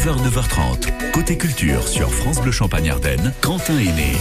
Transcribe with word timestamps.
9h, 0.00 0.30
9h30. 0.30 1.10
Côté 1.12 1.36
culture 1.36 1.86
sur 1.86 2.10
France 2.10 2.40
Bleu 2.40 2.52
Champagne 2.52 2.88
Ardenne, 2.88 3.34
Quentin 3.42 3.78
Aîné. 3.78 4.16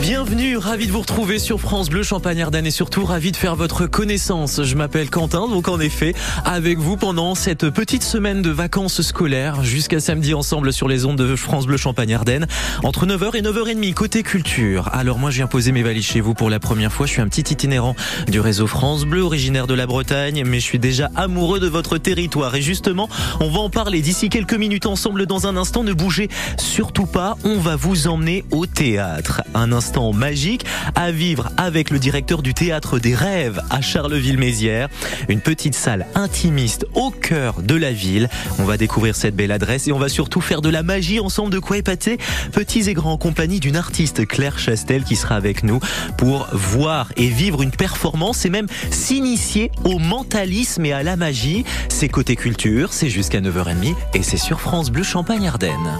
Bienvenue, 0.00 0.56
ravi 0.56 0.88
de 0.88 0.92
vous 0.92 1.00
retrouver 1.00 1.38
sur 1.38 1.60
France 1.60 1.88
Bleu 1.88 2.02
Champagne 2.02 2.42
Ardenne 2.42 2.66
et 2.66 2.72
surtout 2.72 3.04
ravi 3.04 3.30
de 3.30 3.36
faire 3.36 3.54
votre 3.54 3.86
connaissance. 3.86 4.64
Je 4.64 4.74
m'appelle 4.74 5.08
Quentin, 5.08 5.46
donc 5.46 5.68
en 5.68 5.78
effet, 5.78 6.14
avec 6.44 6.78
vous 6.78 6.96
pendant 6.96 7.36
cette 7.36 7.70
petite 7.70 8.02
semaine 8.02 8.42
de 8.42 8.50
vacances 8.50 9.02
scolaires 9.02 9.62
jusqu'à 9.62 10.00
samedi 10.00 10.34
ensemble 10.34 10.72
sur 10.72 10.88
les 10.88 11.04
ondes 11.04 11.16
de 11.16 11.36
France 11.36 11.66
Bleu 11.66 11.76
Champagne 11.76 12.12
Ardenne 12.12 12.48
entre 12.82 13.06
9h 13.06 13.36
et 13.36 13.42
9h30 13.42 13.94
côté 13.94 14.24
culture. 14.24 14.90
Alors 14.92 15.20
moi 15.20 15.30
je 15.30 15.36
viens 15.36 15.46
poser 15.46 15.70
mes 15.70 15.84
valises 15.84 16.06
chez 16.06 16.20
vous 16.20 16.34
pour 16.34 16.50
la 16.50 16.58
première 16.58 16.92
fois, 16.92 17.06
je 17.06 17.12
suis 17.12 17.22
un 17.22 17.28
petit 17.28 17.52
itinérant 17.52 17.94
du 18.26 18.40
réseau 18.40 18.66
France 18.66 19.04
Bleu 19.04 19.22
originaire 19.22 19.68
de 19.68 19.74
la 19.74 19.86
Bretagne, 19.86 20.42
mais 20.44 20.58
je 20.58 20.64
suis 20.64 20.80
déjà 20.80 21.08
amoureux 21.14 21.60
de 21.60 21.68
votre 21.68 21.98
territoire 21.98 22.56
et 22.56 22.62
justement, 22.62 23.08
on 23.38 23.48
va 23.48 23.60
en 23.60 23.70
parler 23.70 24.02
d'ici 24.02 24.28
quelques 24.28 24.54
minutes 24.54 24.86
ensemble 24.86 25.26
dans 25.26 25.46
un 25.46 25.56
instant, 25.56 25.84
ne 25.84 25.92
bougez 25.92 26.28
surtout 26.58 27.06
pas, 27.06 27.36
on 27.44 27.60
va 27.60 27.76
vous 27.76 28.08
emmener 28.08 28.44
au 28.50 28.66
théâtre. 28.66 29.42
Un 29.54 29.70
instant 29.70 29.83
magique 30.12 30.64
à 30.94 31.10
vivre 31.10 31.50
avec 31.56 31.90
le 31.90 31.98
directeur 31.98 32.42
du 32.42 32.54
théâtre 32.54 32.98
des 32.98 33.14
rêves 33.14 33.60
à 33.70 33.80
Charleville-Mézières. 33.80 34.88
Une 35.28 35.40
petite 35.40 35.74
salle 35.74 36.06
intimiste 36.14 36.86
au 36.94 37.10
cœur 37.10 37.60
de 37.62 37.74
la 37.74 37.92
ville. 37.92 38.28
On 38.58 38.64
va 38.64 38.76
découvrir 38.76 39.14
cette 39.14 39.36
belle 39.36 39.52
adresse 39.52 39.86
et 39.86 39.92
on 39.92 39.98
va 39.98 40.08
surtout 40.08 40.40
faire 40.40 40.62
de 40.62 40.68
la 40.68 40.82
magie 40.82 41.20
ensemble 41.20 41.52
de 41.52 41.58
quoi 41.58 41.76
épater 41.76 42.18
petits 42.52 42.88
et 42.88 42.94
grands 42.94 43.12
en 43.12 43.18
compagnie 43.18 43.60
d'une 43.60 43.76
artiste 43.76 44.26
Claire 44.26 44.58
Chastel 44.58 45.04
qui 45.04 45.16
sera 45.16 45.36
avec 45.36 45.62
nous 45.62 45.80
pour 46.16 46.48
voir 46.52 47.12
et 47.16 47.28
vivre 47.28 47.62
une 47.62 47.70
performance 47.70 48.44
et 48.46 48.50
même 48.50 48.66
s'initier 48.90 49.70
au 49.84 49.98
mentalisme 49.98 50.84
et 50.86 50.92
à 50.92 51.02
la 51.02 51.16
magie. 51.16 51.64
C'est 51.88 52.08
côté 52.08 52.36
culture, 52.36 52.92
c'est 52.92 53.10
jusqu'à 53.10 53.40
9h30 53.40 53.94
et 54.14 54.22
c'est 54.22 54.38
sur 54.38 54.60
France 54.60 54.90
Bleu 54.90 55.02
Champagne-Ardenne. 55.02 55.98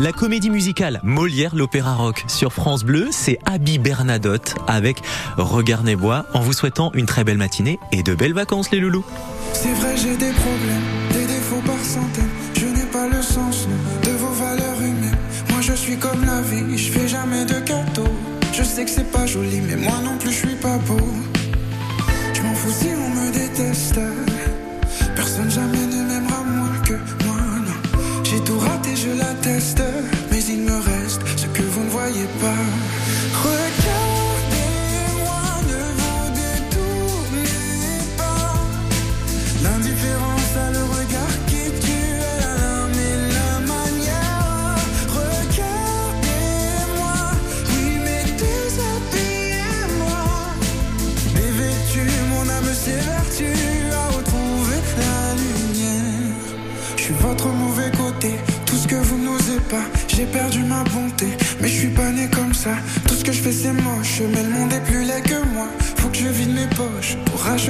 La 0.00 0.10
comédie 0.10 0.50
musicale 0.50 1.00
Molière 1.02 1.54
l'opéra 1.54 1.94
rock 1.94 2.24
sur 2.26 2.52
France 2.52 2.82
Bleu, 2.82 3.08
c'est 3.10 3.38
Abby 3.44 3.78
Bernadotte 3.78 4.54
avec 4.66 5.02
Regard 5.36 5.82
Bois 5.82 6.24
en 6.32 6.40
vous 6.40 6.54
souhaitant 6.54 6.90
une 6.94 7.06
très 7.06 7.24
belle 7.24 7.36
matinée 7.36 7.78
et 7.92 8.02
de 8.02 8.14
belles 8.14 8.32
vacances 8.32 8.70
les 8.70 8.80
loulous. 8.80 9.04
C'est 9.52 9.72
vrai 9.74 9.94
j'ai 9.96 10.16
des 10.16 10.32
problèmes, 10.32 10.82
des 11.12 11.26
défauts 11.26 11.62
par 11.66 11.78
centaines, 11.78 12.28
je 12.54 12.66
n'ai 12.66 12.86
pas 12.86 13.06
le 13.06 13.22
sens 13.22 13.68
de 14.02 14.10
vos 14.12 14.32
valeurs 14.32 14.80
humaines. 14.80 15.18
Moi 15.50 15.60
je 15.60 15.74
suis 15.74 15.98
comme 15.98 16.24
la 16.24 16.40
vie, 16.40 16.76
je 16.78 16.90
fais 16.90 17.08
jamais 17.08 17.44
de 17.44 17.60
cadeaux. 17.60 18.14
Je 18.52 18.62
sais 18.62 18.84
que 18.84 18.90
c'est 18.90 19.10
pas 19.12 19.26
joli 19.26 19.60
mais 19.60 19.76
moi 19.76 19.98
non 20.02 20.16
plus 20.18 20.32
je 20.32 20.46
suis 20.46 20.56
pas 20.56 20.78
beau. 20.78 21.06
Je 22.32 22.42
m'en 22.42 22.54
fous 22.54 22.72
si 22.72 22.88
on 22.88 23.10
me 23.10 23.32
déteste. 23.32 24.00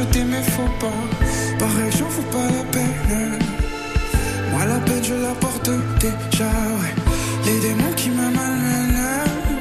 Racheter 0.02 0.24
mes 0.24 0.42
faux 0.42 0.70
pas. 0.80 1.58
Pareil, 1.58 1.90
j'en 1.98 2.08
fous 2.08 2.22
pas 2.22 2.46
la 2.56 2.64
peine. 2.70 3.38
Moi 4.50 4.64
la 4.66 4.78
peine 4.80 5.04
je 5.04 5.14
la 5.14 5.34
porte 5.34 5.70
déjà, 6.00 6.44
ouais. 6.44 6.94
Les 7.46 7.60
démons 7.60 7.94
qui 7.96 8.10
me 8.10 8.16
malmènent 8.16 8.96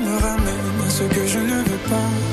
me 0.05 0.17
ramènent 0.21 0.81
à 0.85 0.89
ce 0.89 1.03
que 1.03 1.27
je 1.27 1.39
ne 1.39 1.57
veux 1.63 1.83
pas. 1.89 2.30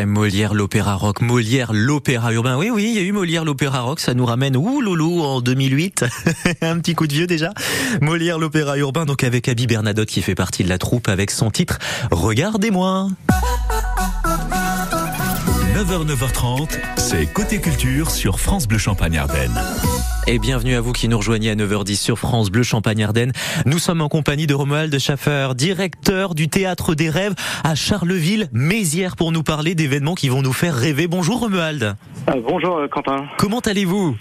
Molière 0.00 0.54
l'opéra 0.54 0.94
rock, 0.94 1.20
Molière 1.20 1.72
l'opéra 1.74 2.32
urbain. 2.32 2.56
Oui, 2.56 2.70
oui, 2.70 2.84
il 2.88 2.94
y 2.94 2.98
a 2.98 3.02
eu 3.02 3.12
Molière 3.12 3.44
l'opéra 3.44 3.82
rock, 3.82 4.00
ça 4.00 4.14
nous 4.14 4.24
ramène, 4.24 4.56
ouh 4.56 4.80
loulou, 4.80 5.20
en 5.20 5.42
2008. 5.42 6.06
Un 6.62 6.78
petit 6.78 6.94
coup 6.94 7.06
de 7.06 7.12
vieux 7.12 7.26
déjà. 7.26 7.52
Molière 8.00 8.38
l'opéra 8.38 8.78
urbain, 8.78 9.04
donc 9.04 9.22
avec 9.22 9.48
Abby 9.48 9.66
Bernadotte 9.66 10.08
qui 10.08 10.22
fait 10.22 10.34
partie 10.34 10.64
de 10.64 10.70
la 10.70 10.78
troupe 10.78 11.08
avec 11.08 11.30
son 11.30 11.50
titre 11.50 11.78
Regardez-moi. 12.10 13.08
9h, 15.74 16.06
9h30, 16.06 16.70
c'est 16.96 17.26
Côté 17.26 17.60
culture 17.60 18.10
sur 18.10 18.40
France 18.40 18.66
Bleu 18.66 18.78
Champagne 18.78 19.18
Ardenne. 19.18 19.60
Et 20.28 20.38
bienvenue 20.38 20.76
à 20.76 20.80
vous 20.80 20.92
qui 20.92 21.08
nous 21.08 21.16
rejoignez 21.16 21.50
à 21.50 21.56
9h10 21.56 21.96
sur 21.96 22.16
France 22.16 22.50
Bleu 22.50 22.62
Champagne 22.62 23.02
Ardenne. 23.02 23.32
Nous 23.66 23.80
sommes 23.80 24.00
en 24.00 24.08
compagnie 24.08 24.46
de 24.46 24.54
Romuald 24.54 24.96
Schaffer, 25.00 25.48
directeur 25.56 26.36
du 26.36 26.48
Théâtre 26.48 26.94
des 26.94 27.10
Rêves 27.10 27.34
à 27.64 27.74
Charleville-Mézières 27.74 29.16
pour 29.16 29.32
nous 29.32 29.42
parler 29.42 29.74
d'événements 29.74 30.14
qui 30.14 30.28
vont 30.28 30.40
nous 30.40 30.52
faire 30.52 30.76
rêver. 30.76 31.08
Bonjour 31.08 31.40
Romuald. 31.40 31.96
Ah, 32.28 32.34
bonjour 32.48 32.78
euh, 32.78 32.86
Quentin. 32.86 33.26
Comment 33.36 33.58
allez-vous? 33.58 34.16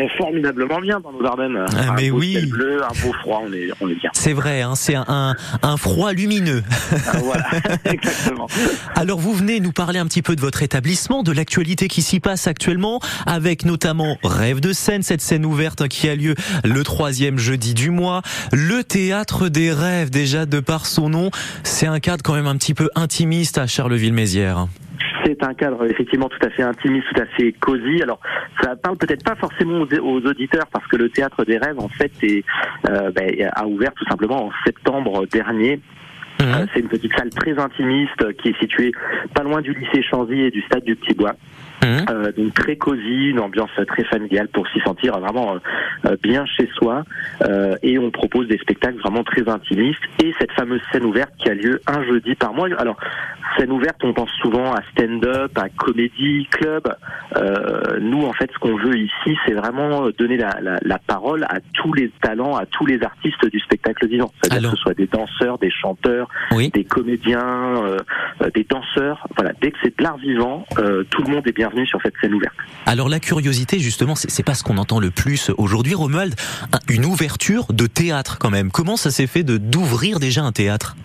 Eh, 0.00 0.08
formidablement 0.16 0.80
bien 0.80 1.00
dans 1.00 1.12
nos 1.12 1.24
Ardennes. 1.26 1.64
Ah, 1.76 1.90
un 1.90 1.94
mais 1.94 2.10
beau 2.10 2.18
oui. 2.18 2.32
ciel 2.32 2.48
bleu, 2.48 2.82
un 2.82 3.02
beau 3.02 3.12
froid, 3.20 3.42
on 3.46 3.52
est, 3.52 3.68
on 3.80 3.88
est 3.88 3.94
bien. 3.94 4.10
C'est 4.14 4.32
vrai, 4.32 4.62
hein, 4.62 4.74
c'est 4.74 4.94
un, 4.94 5.04
un, 5.06 5.36
un 5.62 5.76
froid 5.76 6.12
lumineux. 6.12 6.62
Ah, 6.92 7.18
voilà, 7.22 7.44
exactement. 7.84 8.46
Alors 8.94 9.18
vous 9.18 9.34
venez 9.34 9.60
nous 9.60 9.72
parler 9.72 9.98
un 9.98 10.06
petit 10.06 10.22
peu 10.22 10.34
de 10.34 10.40
votre 10.40 10.62
établissement, 10.62 11.22
de 11.22 11.32
l'actualité 11.32 11.88
qui 11.88 12.00
s'y 12.02 12.20
passe 12.20 12.46
actuellement, 12.46 13.00
avec 13.26 13.64
notamment 13.64 14.16
Rêve 14.22 14.60
de 14.60 14.72
scène, 14.72 15.02
cette 15.02 15.20
scène 15.20 15.44
ouverte 15.44 15.88
qui 15.88 16.08
a 16.08 16.14
lieu 16.14 16.34
le 16.64 16.82
troisième 16.84 17.38
jeudi 17.38 17.74
du 17.74 17.90
mois. 17.90 18.22
Le 18.52 18.84
théâtre 18.84 19.48
des 19.48 19.72
rêves, 19.72 20.10
déjà 20.10 20.46
de 20.46 20.60
par 20.60 20.86
son 20.86 21.10
nom, 21.10 21.30
c'est 21.64 21.86
un 21.86 22.00
cadre 22.00 22.22
quand 22.22 22.34
même 22.34 22.46
un 22.46 22.56
petit 22.56 22.74
peu 22.74 22.88
intimiste 22.94 23.58
à 23.58 23.66
Charleville-Mézières. 23.66 24.66
C'est 25.24 25.42
un 25.44 25.54
cadre 25.54 25.84
effectivement 25.84 26.28
tout 26.28 26.44
à 26.44 26.50
fait 26.50 26.62
intimiste, 26.62 27.06
tout 27.14 27.20
à 27.20 27.26
fait 27.26 27.52
cosy. 27.52 28.02
Alors, 28.02 28.20
ça 28.60 28.76
parle 28.76 28.96
peut-être 28.96 29.24
pas 29.24 29.36
forcément 29.36 29.80
aux, 29.80 30.20
auditeurs 30.20 30.66
parce 30.72 30.86
que 30.86 30.96
le 30.96 31.08
théâtre 31.10 31.44
des 31.44 31.58
rêves 31.58 31.78
en 31.78 31.88
fait 31.88 32.12
est, 32.22 32.44
euh, 32.88 33.10
ben, 33.10 33.50
a 33.52 33.66
ouvert 33.66 33.92
tout 33.94 34.04
simplement 34.06 34.46
en 34.46 34.50
septembre 34.64 35.26
dernier. 35.26 35.80
Mhm. 36.52 36.62
Euh, 36.62 36.66
C'est 36.74 36.80
une 36.80 36.88
petite 36.88 37.14
salle 37.16 37.30
très 37.30 37.58
intimiste 37.58 38.22
euh, 38.22 38.32
qui 38.32 38.48
est 38.50 38.58
située 38.58 38.92
pas 39.34 39.42
loin 39.42 39.60
du 39.60 39.72
lycée 39.74 40.02
Chanzy 40.02 40.40
et 40.40 40.50
du 40.50 40.62
stade 40.62 40.84
du 40.84 40.96
Petit 40.96 41.14
Bois. 41.14 41.34
Mhm. 41.82 42.04
Euh, 42.10 42.32
donc 42.32 42.54
très 42.54 42.76
cosy, 42.76 43.30
une 43.30 43.40
ambiance 43.40 43.70
très 43.88 44.04
familiale 44.04 44.48
pour 44.48 44.68
s'y 44.68 44.80
sentir 44.80 45.18
vraiment 45.18 45.54
euh, 45.54 45.58
euh, 46.06 46.16
bien 46.22 46.46
chez 46.46 46.68
soi. 46.74 47.02
Euh, 47.42 47.74
et 47.82 47.98
on 47.98 48.10
propose 48.10 48.46
des 48.46 48.58
spectacles 48.58 48.98
vraiment 48.98 49.24
très 49.24 49.48
intimistes 49.48 50.02
et 50.22 50.32
cette 50.38 50.52
fameuse 50.52 50.80
scène 50.92 51.04
ouverte 51.04 51.32
qui 51.38 51.48
a 51.48 51.54
lieu 51.54 51.80
un 51.88 52.04
jeudi 52.04 52.34
par 52.36 52.54
mois. 52.54 52.68
Alors 52.78 52.96
scène 53.58 53.72
ouverte, 53.72 54.02
on 54.04 54.12
pense 54.14 54.30
souvent 54.40 54.72
à 54.72 54.80
stand-up, 54.92 55.50
à 55.58 55.68
comédie 55.68 56.46
club. 56.50 56.84
Euh, 57.36 57.98
nous, 58.00 58.24
en 58.24 58.32
fait, 58.32 58.50
ce 58.52 58.58
qu'on 58.58 58.76
veut 58.76 58.96
ici, 58.96 59.36
c'est 59.44 59.52
vraiment 59.52 60.08
donner 60.16 60.36
la, 60.38 60.56
la, 60.62 60.78
la 60.82 60.98
parole 60.98 61.44
à 61.44 61.58
tous 61.74 61.92
les 61.92 62.10
talents, 62.22 62.56
à 62.56 62.64
tous 62.64 62.86
les 62.86 63.02
artistes 63.02 63.44
du 63.50 63.58
spectacle 63.60 64.06
vivant. 64.06 64.32
C'est-à-dire 64.42 64.70
que 64.70 64.76
ce 64.76 64.82
soit 64.82 64.94
des 64.94 65.06
danseurs, 65.06 65.58
des 65.58 65.70
chanteurs, 65.70 66.28
Oui. 66.50 66.70
des 66.74 66.84
comédiens, 66.84 67.40
euh, 67.84 67.98
des 68.54 68.64
danseurs. 68.68 69.26
Voilà, 69.36 69.52
dès 69.62 69.70
que 69.70 69.78
c'est 69.82 69.96
de 69.98 70.02
l'art 70.02 70.16
vivant, 70.18 70.66
euh, 70.78 71.04
tout 71.10 71.22
le 71.22 71.30
monde 71.30 71.46
est 71.46 71.52
bienvenu 71.56 71.86
sur 71.86 71.98
cette 72.02 72.14
scène 72.20 72.34
ouverte. 72.34 72.54
Alors 72.86 73.08
la 73.08 73.20
curiosité, 73.20 73.78
justement, 73.78 74.14
c'est 74.14 74.42
pas 74.42 74.54
ce 74.54 74.62
qu'on 74.62 74.76
entend 74.78 75.00
le 75.00 75.10
plus 75.10 75.50
aujourd'hui, 75.56 75.94
Romuald. 75.94 76.34
Un- 76.72 76.78
Une 76.92 77.04
ouverture 77.04 77.66
de 77.72 77.86
théâtre, 77.86 78.38
quand 78.38 78.50
même. 78.50 78.70
Comment 78.70 78.96
ça 78.96 79.10
s'est 79.10 79.26
fait 79.26 79.42
de 79.44 79.56
d'ouvrir 79.56 80.18
déjà 80.20 80.42
un 80.42 80.52
théâtre? 80.52 80.96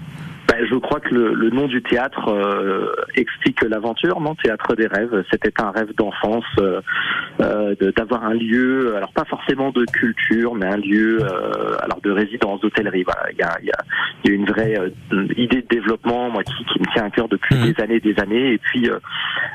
Ben, 0.58 0.66
je 0.70 0.76
crois 0.76 1.00
que 1.00 1.14
le, 1.14 1.34
le 1.34 1.50
nom 1.50 1.68
du 1.68 1.82
théâtre 1.84 2.30
euh, 2.30 2.92
explique 3.16 3.62
l'aventure, 3.64 4.20
non? 4.22 4.36
Théâtre 4.36 4.76
des 4.76 4.88
rêves. 4.88 5.24
C'était 5.32 5.54
un 5.62 5.72
rêve 5.72 5.94
d'enfance 5.98 6.44
euh, 6.60 6.82
euh, 7.42 7.76
de- 7.80 7.92
d'avoir 7.92 8.24
un 8.24 8.34
lieu, 8.34 8.96
alors 8.96 9.12
pas 9.14 9.26
forcément 9.26 9.72
de 9.72 9.86
culture, 9.86 10.56
mais 10.56 10.66
un 10.68 10.78
lieu 10.78 11.20
alors 11.82 12.00
de 12.04 12.12
résidence, 12.12 12.62
d'hôtellerie. 12.62 13.04
Voilà, 13.04 13.32
il 13.32 13.38
y 13.38 13.44
a, 13.44 13.58
il 13.62 13.68
y, 13.68 13.72
a, 13.72 13.78
il 14.24 14.30
y 14.30 14.34
a 14.34 14.36
une 14.36 14.46
vraie 14.46 14.76
idée 15.38 15.62
de 15.62 15.68
développement, 15.70 16.30
moi 16.30 16.44
qui, 16.44 16.54
qui 16.66 16.80
me 16.80 16.86
tient 16.94 17.06
à 17.06 17.10
cœur 17.10 17.28
depuis 17.28 17.56
Mhm. 17.56 17.74
des 17.74 17.82
années, 17.84 17.96
et 17.96 18.00
des 18.00 18.20
années. 18.20 18.54
Et 18.54 18.58
puis 18.58 18.90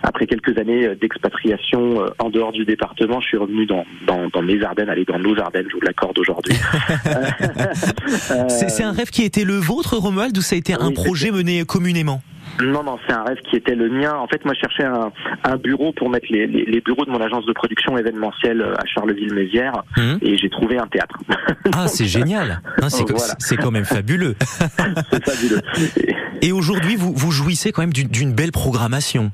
après 0.02 0.26
quelques 0.26 0.56
années 0.58 0.94
d'expatriation 1.00 2.04
en 2.18 2.30
dehors 2.30 2.52
du 2.52 2.64
département, 2.64 3.20
je 3.20 3.26
suis 3.28 3.36
revenu 3.38 3.66
dans, 3.66 3.84
dans, 4.06 4.28
dans 4.28 4.42
mes 4.42 4.62
Ardennes, 4.62 4.88
aller 4.88 5.04
dans 5.04 5.18
nos 5.18 5.38
Ardennes, 5.38 5.66
je 5.68 5.74
vous 5.74 5.80
l'accorde 5.82 6.18
aujourd'hui. 6.18 6.54
C'est 8.48 8.68
c'est 8.70 8.82
un 8.84 8.92
rêve 8.92 9.10
qui 9.10 9.24
était 9.24 9.44
le 9.44 9.54
vôtre, 9.54 9.96
Romuald, 9.96 10.36
ou 10.36 10.40
ça 10.40 10.54
a 10.54 10.58
été 10.58 10.74
un 10.74 10.91
oui, 10.96 11.04
projet 11.04 11.30
mené 11.30 11.64
communément 11.64 12.22
Non, 12.62 12.82
non, 12.82 12.98
c'est 13.06 13.12
un 13.14 13.24
rêve 13.24 13.38
qui 13.48 13.56
était 13.56 13.74
le 13.74 13.88
mien. 13.88 14.14
En 14.14 14.26
fait, 14.26 14.44
moi, 14.44 14.54
je 14.54 14.60
cherchais 14.60 14.84
un, 14.84 15.10
un 15.44 15.56
bureau 15.56 15.92
pour 15.92 16.10
mettre 16.10 16.26
les, 16.30 16.46
les, 16.46 16.64
les 16.64 16.80
bureaux 16.80 17.04
de 17.04 17.10
mon 17.10 17.20
agence 17.20 17.46
de 17.46 17.52
production 17.52 17.96
événementielle 17.98 18.60
euh, 18.60 18.74
à 18.74 18.84
Charleville-Mézières, 18.86 19.82
Mhm. 19.96 20.18
et 20.22 20.36
j'ai 20.36 20.50
trouvé 20.50 20.78
un 20.78 20.86
théâtre. 20.86 21.18
Ah, 21.74 21.88
c'est 21.88 22.06
génial 22.06 22.60
Hein, 22.82 22.88
C'est 22.90 23.04
Voilà. 23.08 23.34
quand 23.62 23.70
même 23.70 23.84
fabuleux. 23.84 24.36
c'est 25.10 25.24
fabuleux. 25.24 25.60
Et 26.42 26.52
aujourd'hui, 26.52 26.96
vous, 26.96 27.12
vous 27.14 27.30
jouissez 27.30 27.72
quand 27.72 27.82
même 27.82 27.92
d'une 27.92 28.32
belle 28.32 28.52
programmation. 28.52 29.30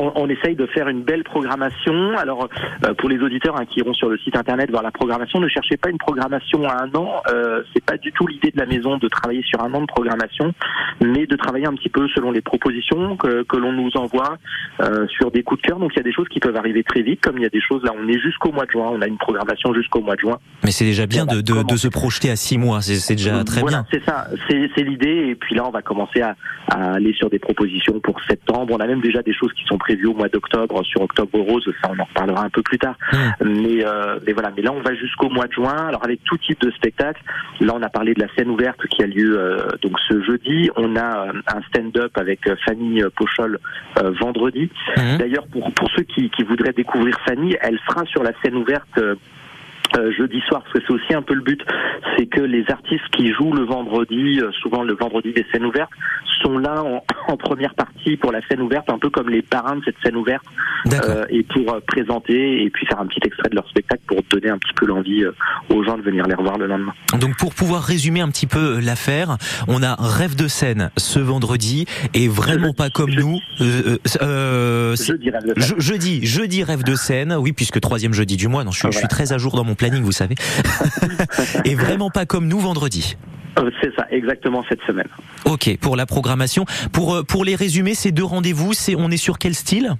On, 0.00 0.12
on 0.14 0.28
essaye 0.28 0.54
de 0.56 0.66
faire 0.66 0.88
une 0.88 1.02
belle 1.02 1.24
programmation. 1.24 2.16
Alors, 2.18 2.48
euh, 2.84 2.94
pour 2.94 3.08
les 3.08 3.18
auditeurs 3.18 3.58
hein, 3.58 3.64
qui 3.66 3.80
iront 3.80 3.94
sur 3.94 4.08
le 4.08 4.18
site 4.18 4.36
internet 4.36 4.70
voir 4.70 4.82
la 4.82 4.90
programmation, 4.90 5.40
ne 5.40 5.48
cherchez 5.48 5.76
pas 5.76 5.90
une 5.90 5.98
programmation 5.98 6.68
à 6.68 6.82
un 6.84 6.94
an. 6.94 7.22
Euh, 7.30 7.62
c'est 7.72 7.84
pas 7.84 7.96
du 7.96 8.12
tout 8.12 8.26
l'idée 8.26 8.50
de 8.50 8.58
la 8.58 8.66
maison 8.66 8.98
de 8.98 9.08
travailler 9.08 9.42
sur 9.42 9.62
un 9.62 9.72
an 9.74 9.80
de 9.80 9.86
programmation, 9.86 10.52
mais 11.00 11.26
de 11.26 11.36
travailler 11.36 11.66
un 11.66 11.74
petit 11.74 11.88
peu 11.88 12.06
selon 12.08 12.30
les 12.30 12.42
propositions 12.42 13.16
que, 13.16 13.42
que 13.44 13.56
l'on 13.56 13.72
nous 13.72 13.90
envoie 13.96 14.36
euh, 14.80 15.06
sur 15.08 15.30
des 15.30 15.42
coups 15.42 15.62
de 15.62 15.66
cœur. 15.68 15.78
Donc, 15.78 15.92
il 15.94 15.96
y 15.96 16.00
a 16.00 16.04
des 16.04 16.12
choses 16.12 16.28
qui 16.28 16.40
peuvent 16.40 16.56
arriver 16.56 16.82
très 16.84 17.02
vite, 17.02 17.20
comme 17.22 17.38
il 17.38 17.42
y 17.42 17.46
a 17.46 17.50
des 17.50 17.60
choses 17.60 17.82
là. 17.84 17.92
On 17.98 18.06
est 18.08 18.18
jusqu'au 18.20 18.52
mois 18.52 18.66
de 18.66 18.70
juin. 18.70 18.90
On 18.92 19.00
a 19.00 19.06
une 19.06 19.18
programmation 19.18 19.72
jusqu'au 19.74 20.00
mois 20.02 20.14
de 20.14 20.20
juin. 20.20 20.38
Mais 20.64 20.70
c'est 20.72 20.84
déjà 20.84 21.06
bien 21.06 21.24
de, 21.26 21.40
de, 21.40 21.62
de 21.62 21.76
se 21.76 21.88
projeter 21.88 22.30
à 22.30 22.36
six 22.36 22.58
mois, 22.58 22.82
c'est 22.82 23.14
déjà 23.14 23.44
très 23.44 23.60
voilà, 23.60 23.78
bien. 23.78 23.86
c'est 23.90 24.04
ça, 24.04 24.26
c'est 24.48 24.70
c'est 24.74 24.82
l'idée. 24.82 25.28
Et 25.28 25.34
puis 25.34 25.54
là, 25.54 25.64
on 25.66 25.70
va 25.70 25.82
commencer 25.82 26.20
à, 26.20 26.36
à 26.68 26.94
aller 26.94 27.12
sur 27.12 27.30
des 27.30 27.38
propositions 27.38 27.98
pour 28.00 28.22
septembre. 28.24 28.74
On 28.76 28.80
a 28.80 28.86
même 28.86 29.00
déjà 29.00 29.22
des 29.22 29.32
choses 29.32 29.52
qui 29.54 29.64
sont 29.64 29.78
prévues 29.86 30.06
au 30.06 30.14
mois 30.14 30.28
d'octobre, 30.28 30.82
sur 30.84 31.00
Octobre 31.02 31.38
Rose. 31.38 31.64
Ça, 31.80 31.90
on 31.94 32.00
en 32.00 32.04
reparlera 32.04 32.44
un 32.44 32.50
peu 32.50 32.62
plus 32.62 32.78
tard. 32.78 32.96
Mm. 33.12 33.16
Mais, 33.44 33.86
euh, 33.86 34.18
mais 34.26 34.32
voilà, 34.32 34.50
mais 34.56 34.62
là, 34.62 34.72
on 34.72 34.80
va 34.80 34.94
jusqu'au 34.94 35.28
mois 35.30 35.46
de 35.46 35.52
juin. 35.52 35.86
Alors 35.88 36.04
avec 36.04 36.22
tout 36.24 36.36
type 36.38 36.60
de 36.60 36.70
spectacle. 36.72 37.22
Là, 37.60 37.72
on 37.76 37.82
a 37.82 37.88
parlé 37.88 38.14
de 38.14 38.20
la 38.20 38.28
scène 38.34 38.50
ouverte 38.50 38.84
qui 38.88 39.02
a 39.02 39.06
lieu 39.06 39.38
euh, 39.38 39.68
donc 39.82 39.92
ce 40.08 40.20
jeudi. 40.22 40.70
On 40.76 40.96
a 40.96 41.28
euh, 41.28 41.32
un 41.46 41.62
stand-up 41.68 42.12
avec 42.18 42.40
Fanny 42.64 43.02
Pochol 43.16 43.58
euh, 43.98 44.10
vendredi. 44.20 44.70
Mhm. 44.96 45.18
D'ailleurs, 45.18 45.46
pour, 45.46 45.72
pour 45.72 45.88
ceux 45.90 46.02
qui, 46.02 46.30
qui 46.30 46.42
voudraient 46.42 46.72
découvrir 46.72 47.16
Fanny, 47.26 47.56
elle 47.60 47.78
sera 47.88 48.04
sur 48.06 48.22
la 48.22 48.32
scène 48.42 48.56
ouverte. 48.56 49.00
Euh, 49.96 50.12
jeudi 50.16 50.40
soir, 50.48 50.62
parce 50.62 50.72
que 50.74 50.80
c'est 50.86 50.92
aussi 50.92 51.14
un 51.14 51.22
peu 51.22 51.34
le 51.34 51.42
but, 51.42 51.60
c'est 52.16 52.26
que 52.26 52.40
les 52.40 52.64
artistes 52.70 53.06
qui 53.12 53.32
jouent 53.32 53.52
le 53.52 53.64
vendredi, 53.64 54.40
euh, 54.40 54.50
souvent 54.62 54.82
le 54.82 54.94
vendredi 54.94 55.32
des 55.32 55.44
scènes 55.52 55.64
ouvertes, 55.64 55.90
sont 56.42 56.58
là 56.58 56.82
en, 56.82 57.02
en 57.32 57.36
première 57.36 57.74
partie 57.74 58.16
pour 58.16 58.32
la 58.32 58.40
scène 58.48 58.60
ouverte, 58.60 58.90
un 58.90 58.98
peu 58.98 59.10
comme 59.10 59.28
les 59.30 59.42
parrains 59.42 59.76
de 59.76 59.82
cette 59.84 59.96
scène 60.04 60.16
ouverte, 60.16 60.44
euh, 60.92 61.24
et 61.30 61.42
pour 61.42 61.80
présenter 61.86 62.62
et 62.62 62.70
puis 62.70 62.86
faire 62.86 63.00
un 63.00 63.06
petit 63.06 63.20
extrait 63.24 63.48
de 63.50 63.54
leur 63.56 63.68
spectacle 63.68 64.02
pour 64.06 64.20
donner 64.30 64.50
un 64.50 64.58
petit 64.58 64.72
peu 64.74 64.86
l'envie 64.86 65.24
aux 65.70 65.82
gens 65.84 65.96
de 65.96 66.02
venir 66.02 66.26
les 66.26 66.34
revoir 66.34 66.58
le 66.58 66.66
lendemain. 66.66 66.92
Donc 67.18 67.36
pour 67.38 67.54
pouvoir 67.54 67.82
résumer 67.82 68.20
un 68.20 68.28
petit 68.28 68.46
peu 68.46 68.78
l'affaire, 68.80 69.36
on 69.68 69.82
a 69.82 69.96
Rêve 69.98 70.36
de 70.36 70.46
scène 70.46 70.90
ce 70.96 71.18
vendredi 71.18 71.86
et 72.14 72.28
vraiment 72.28 72.72
pas 72.72 72.90
comme 72.90 73.10
jeudi. 73.10 73.22
nous. 73.26 73.38
euh, 73.60 73.96
euh, 74.22 74.22
euh, 74.22 74.96
c'est- 74.96 75.12
Je 75.12 75.16
dirais 75.18 75.38
le 75.44 75.54
Je- 75.56 75.74
jeudi, 75.78 76.24
jeudi 76.24 76.62
rêve 76.64 76.84
de 76.84 76.94
scène, 76.94 77.34
oui 77.38 77.52
puisque 77.52 77.80
troisième 77.80 78.12
jeudi 78.12 78.36
du 78.36 78.48
mois. 78.48 78.62
Non, 78.64 78.70
je 78.70 78.78
suis, 78.78 78.92
je 78.92 78.98
suis 78.98 79.08
très 79.08 79.32
à 79.32 79.38
jour 79.38 79.54
dans 79.56 79.64
mon 79.64 79.74
planning, 79.86 80.04
vous 80.04 80.12
savez. 80.12 80.34
et 81.64 81.74
vraiment 81.74 82.10
pas 82.10 82.26
comme 82.26 82.48
nous 82.48 82.58
vendredi. 82.58 83.16
Euh, 83.58 83.70
C'est 83.80 83.94
ça, 83.94 84.06
exactement 84.10 84.64
cette 84.68 84.82
semaine. 84.82 85.08
Ok, 85.44 85.76
pour 85.80 85.96
la 85.96 86.06
programmation, 86.06 86.64
pour 86.92 87.14
euh, 87.14 87.22
pour 87.22 87.44
les 87.44 87.54
résumer, 87.54 87.94
ces 87.94 88.12
deux 88.12 88.24
rendez-vous, 88.24 88.72
c'est 88.74 88.94
on 88.96 89.10
est 89.10 89.16
sur 89.16 89.38
quel 89.38 89.54
style? 89.54 89.92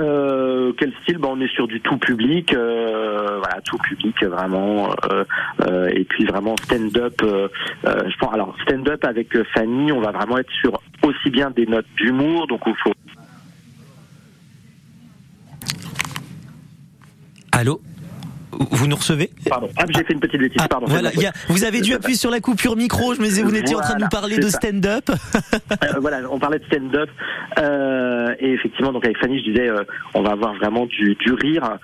Euh, 0.00 0.72
quel 0.78 0.92
style? 1.02 1.18
Ben, 1.18 1.28
On 1.30 1.40
est 1.40 1.52
sur 1.54 1.66
du 1.68 1.80
tout 1.80 1.96
public, 1.96 2.52
euh, 2.54 3.38
voilà, 3.38 3.60
tout 3.64 3.78
public 3.78 4.22
vraiment, 4.24 4.90
euh, 5.10 5.88
et 5.88 6.04
puis 6.04 6.24
vraiment 6.24 6.54
stand-up. 6.64 7.14
je 7.22 8.16
pense, 8.18 8.34
alors 8.34 8.54
stand-up 8.62 9.04
avec 9.04 9.28
Fanny, 9.54 9.92
on 9.92 10.00
va 10.00 10.10
vraiment 10.10 10.38
être 10.38 10.52
sur 10.60 10.80
aussi 11.02 11.30
bien 11.30 11.50
des 11.50 11.66
notes 11.66 11.86
d'humour, 11.96 12.46
donc 12.46 12.60
il 12.66 12.74
faut 12.82 12.92
Allô? 17.52 17.80
Vous 18.70 18.86
nous 18.86 18.96
recevez 18.96 19.30
Pardon. 19.48 19.68
Ah, 19.76 19.84
j'ai 19.88 20.04
fait 20.04 20.12
une 20.12 20.20
petite 20.20 20.40
bêtise. 20.40 20.56
Ah, 20.60 20.68
Pardon. 20.68 20.86
voilà, 20.88 21.12
y 21.14 21.26
a- 21.26 21.32
vous 21.48 21.64
avez 21.64 21.80
dû 21.80 21.94
appuyer 21.94 22.16
sur 22.16 22.30
la 22.30 22.40
coupure 22.40 22.76
micro. 22.76 23.14
Je 23.14 23.20
me 23.20 23.26
disais, 23.26 23.42
vous 23.42 23.54
étiez 23.54 23.76
en 23.76 23.80
train 23.80 23.94
de 23.94 24.00
nous 24.02 24.08
Voilà, 24.10 24.20
parler 24.28 24.38
de 24.38 24.48
stand-up. 24.48 25.04
Euh, 25.82 25.98
voilà, 26.00 26.20
on 26.30 26.38
parlait 26.38 26.58
de 26.58 26.64
stand-up 26.64 27.08
euh, 27.58 28.34
et 28.38 28.52
effectivement, 28.52 28.92
donc 28.92 29.04
avec 29.04 29.18
Fanny, 29.18 29.38
je 29.40 29.50
disais, 29.50 29.68
euh, 29.68 29.82
on 30.14 30.22
va 30.22 30.30
avoir 30.32 30.54
vraiment 30.54 30.86
du, 30.86 31.14
du 31.16 31.32
rire, 31.32 31.78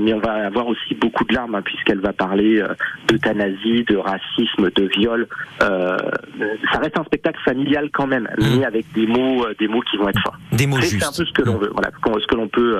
mais 0.00 0.12
on 0.12 0.18
va 0.18 0.46
avoir 0.46 0.66
aussi 0.66 0.94
beaucoup 0.94 1.24
de 1.24 1.34
larmes 1.34 1.54
hein, 1.54 1.62
puisqu'elle 1.64 2.00
va 2.00 2.12
parler 2.12 2.62
d'euthanasie, 3.08 3.84
de 3.88 3.96
racisme, 3.96 4.70
de 4.74 4.84
viol. 4.96 5.26
Ça 5.60 6.78
reste 6.80 6.98
un 6.98 7.04
spectacle 7.04 7.40
familial 7.44 7.90
quand 7.92 8.06
même, 8.06 8.28
mais 8.38 8.64
avec 8.64 8.86
des 8.92 9.06
mots, 9.06 9.46
des 9.58 9.68
mots 9.68 9.82
qui 9.90 9.96
vont 9.96 10.08
être 10.08 10.20
forts. 10.22 10.36
Des 10.52 10.66
mots 10.66 10.78
C'est 10.80 10.98
c'est 10.98 11.04
un 11.04 11.12
peu 11.12 11.24
ce 11.24 11.32
que 11.32 11.42
l'on 11.42 11.56
veut, 11.58 11.70
voilà, 11.72 11.90
ce 12.04 12.26
que 12.26 12.34
l'on 12.36 12.48
peut, 12.48 12.78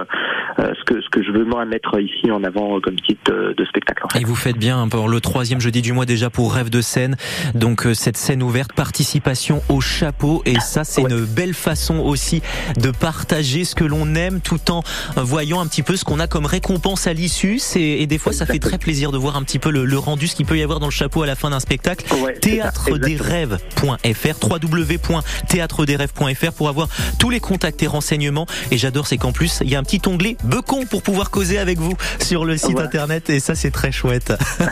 ce 0.59 0.85
que 0.85 1.01
ce 1.01 1.09
que 1.11 1.23
je 1.23 1.31
veux 1.33 1.45
moi 1.45 1.65
mettre 1.65 1.99
ici 2.01 2.31
en 2.31 2.43
avant 2.45 2.81
comme 2.81 2.97
titre 3.01 3.33
de, 3.39 3.55
de 3.57 3.65
spectacle. 3.65 4.03
En 4.05 4.09
fait. 4.09 4.21
Et 4.21 4.25
vous 4.25 4.35
faites 4.35 4.57
bien 4.59 4.81
hein, 4.83 4.89
pour 4.89 5.09
le 5.09 5.21
troisième 5.21 5.61
jeudi 5.61 5.83
du 5.83 5.93
mois 5.93 6.07
déjà 6.07 6.31
pour 6.31 6.53
Rêve 6.55 6.71
de 6.71 6.81
scène. 6.81 7.17
Donc 7.55 7.87
euh, 7.87 7.95
cette 7.95 8.17
scène 8.17 8.43
ouverte, 8.43 8.73
participation 8.73 9.63
au 9.69 9.81
chapeau. 9.81 10.43
Et 10.47 10.59
ça, 10.61 10.85
c'est 10.85 11.03
Ouais. 11.03 11.11
une 11.11 11.25
belle 11.25 11.55
façon 11.55 11.99
aussi 11.99 12.43
de 12.77 12.91
partager 12.91 13.65
ce 13.65 13.75
que 13.75 13.85
l'on 13.85 14.15
aime 14.15 14.41
tout 14.41 14.71
en 14.71 14.83
voyant 15.17 15.61
un 15.61 15.67
petit 15.67 15.83
peu 15.83 15.97
ce 15.97 16.05
qu'on 16.05 16.21
a 16.21 16.27
comme 16.27 16.47
récompense 16.47 17.07
à 17.07 17.13
l'issue. 17.13 17.59
C'est- 17.59 17.81
Et 17.81 18.07
des 18.07 18.19
fois, 18.19 18.33
ça 18.33 18.47
fait 18.47 18.59
très 18.59 18.79
plaisir 18.79 19.13
de 19.13 19.19
voir 19.19 19.37
un 19.37 19.43
petit 19.43 19.59
peu 19.59 19.71
le, 19.71 19.85
le 19.85 19.99
rendu, 19.99 20.27
ce 20.27 20.35
qu'il 20.37 20.47
peut 20.47 20.59
y 20.59 20.63
avoir 20.63 20.81
dans 20.81 20.87
le 20.87 20.93
chapeau 20.93 21.23
à 21.23 21.27
la 21.27 21.37
fin 21.37 21.51
d'un 21.51 21.61
spectacle. 21.61 22.05
Ouais, 22.15 22.35
c'est 22.43 22.59
ça, 22.59 22.73
théâtredesrêves.fr 22.73 24.37
www.théâtredesrêves.fr 24.43 26.53
pour 26.53 26.69
avoir 26.69 26.89
tous 27.19 27.31
les 27.31 27.41
contacts 27.41 27.83
et 27.83 27.87
renseignements 27.87 28.47
et 28.71 28.79
j'adore 28.79 29.07
c'est 29.07 29.19
qu'en 29.19 29.33
plus 29.33 29.61
il 29.63 29.71
y 29.71 29.77
a 29.77 29.79
un 29.79 29.83
petit 29.83 30.01
onglet 30.07 30.37
Becon 30.45 30.87
pour 30.87 31.03
pouvoir 31.03 31.31
causer 31.31 31.59
avec 31.59 31.79
vous 31.79 31.95
sur 32.21 32.45
le 32.45 32.57
site 32.57 32.73
Voilà. 32.73 32.87
internet 32.87 33.28
et 33.31 33.41
ça 33.41 33.55
c'est 33.55 33.71
très 33.71 33.93
chouette 33.93 34.33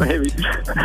Ouais, 0.00 0.18
oui. 0.20 0.32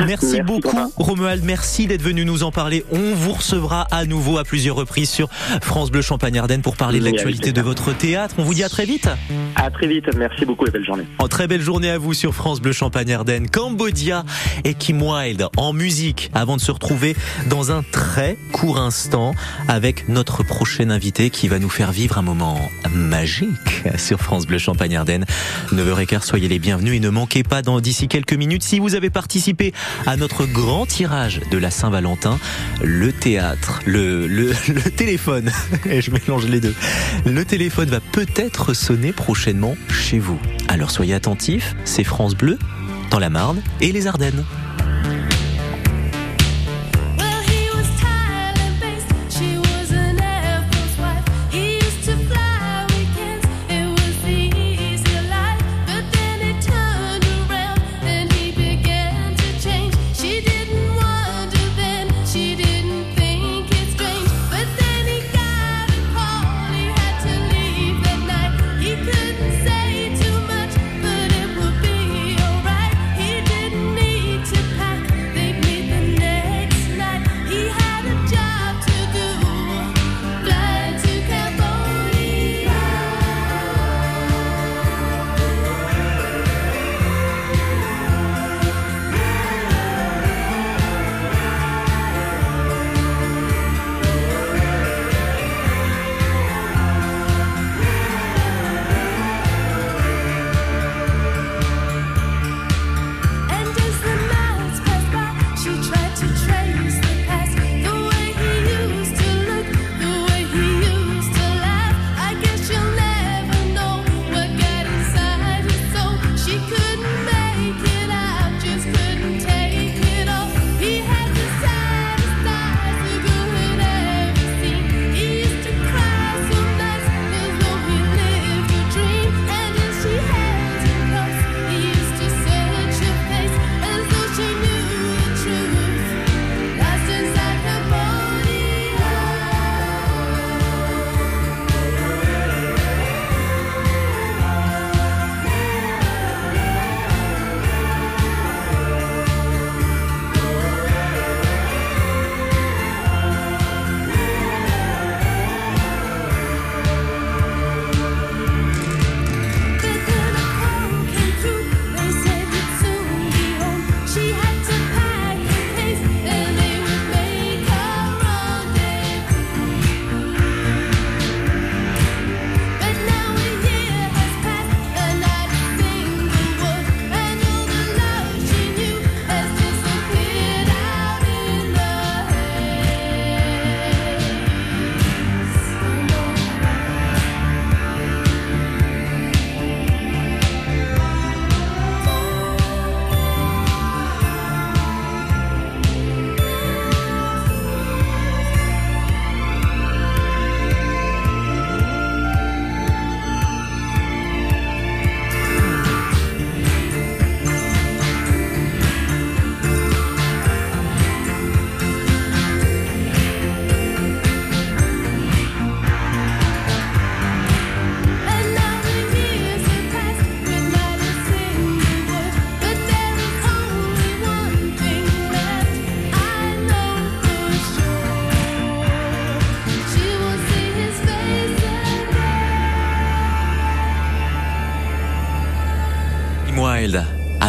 merci, 0.05 0.41
beaucoup. 0.41 0.75
Romuald 0.97 1.43
merci 1.43 1.87
d'être 1.87 2.01
venu 2.01 2.25
nous 2.25 2.43
en 2.43 2.51
parler 2.51 2.85
on 2.91 3.13
vous 3.15 3.33
recevra 3.33 3.87
à 3.91 4.05
nouveau 4.05 4.37
à 4.37 4.43
plusieurs 4.43 4.75
reprises 4.75 5.09
sur 5.09 5.29
France 5.61 5.91
Bleu 5.91 6.01
Champagne 6.01 6.37
Ardennes 6.37 6.61
pour 6.61 6.75
parler 6.77 6.99
de 6.99 7.05
Oui, 7.05 7.11
l'actualité 7.11 7.45
avec 7.49 7.55
de 7.55 7.61
votre 7.61 7.93
théâtre. 7.93 8.35
On 8.37 8.43
vous 8.43 8.53
dit 8.53 8.63
à 8.63 8.69
très 8.69 8.85
vite. 8.85 9.09
À 9.55 9.69
très 9.71 9.87
vite. 9.87 10.05
Merci 10.17 10.45
beaucoup 10.45 10.65
et 10.67 10.71
belle 10.71 10.85
journée. 10.85 11.05
En 11.19 11.27
très 11.27 11.47
belle 11.47 11.61
journée 11.61 11.89
à 11.89 11.97
vous 11.97 12.13
sur 12.13 12.33
France 12.33 12.61
Bleu 12.61 12.71
Champagne 12.71 13.11
Ardennes, 13.13 13.49
Cambodia 13.49 14.23
et 14.63 14.73
Kim 14.73 15.01
Wilde 15.01 15.47
en 15.57 15.73
musique 15.73 16.29
avant 16.33 16.55
de 16.57 16.61
se 16.61 16.71
retrouver 16.71 17.15
dans 17.47 17.71
un 17.71 17.83
très 17.91 18.37
court 18.51 18.79
instant 18.79 19.33
avec 19.67 20.07
notre 20.09 20.43
prochain 20.43 20.89
invité 20.89 21.29
qui 21.29 21.47
va 21.47 21.59
nous 21.59 21.69
faire 21.69 21.91
vivre 21.91 22.17
un 22.17 22.21
moment 22.21 22.59
magique 22.93 23.83
sur 23.97 24.19
France 24.19 24.45
Bleu 24.45 24.57
Champagne 24.57 24.95
Ardennes. 24.95 25.25
9h15, 25.71 26.23
soyez 26.23 26.47
les 26.47 26.58
bienvenus 26.59 26.95
et 26.95 26.99
ne 26.99 27.09
manquez 27.09 27.43
pas 27.43 27.61
dans 27.61 27.79
d'ici 27.79 28.07
quelques 28.07 28.33
minutes 28.33 28.63
si 28.63 28.79
vous 28.79 28.95
avez 28.95 29.09
participé 29.09 29.73
à 30.05 30.17
notre 30.17 30.45
grand 30.45 30.85
tirage 30.85 31.41
de 31.51 31.57
la 31.57 31.71
Saint-Valentin, 31.71 32.37
le 32.83 33.11
théâtre, 33.11 33.79
le, 33.85 34.27
le, 34.27 34.53
le 34.67 34.81
téléphone, 34.91 35.51
et 35.89 36.01
je 36.01 36.11
mélange 36.11 36.45
les 36.45 36.59
deux. 36.59 36.75
Le 37.25 37.45
téléphone 37.45 37.89
va 37.89 37.99
peut-être 37.99 38.73
sonner 38.73 39.13
prochainement 39.13 39.75
chez 39.89 40.19
vous. 40.19 40.39
Alors 40.67 40.91
soyez 40.91 41.13
attentifs, 41.13 41.75
c'est 41.85 42.03
France 42.03 42.35
Bleu, 42.35 42.59
dans 43.09 43.19
la 43.19 43.29
Marne 43.29 43.61
et 43.81 43.91
les 43.91 44.07
Ardennes. 44.07 44.43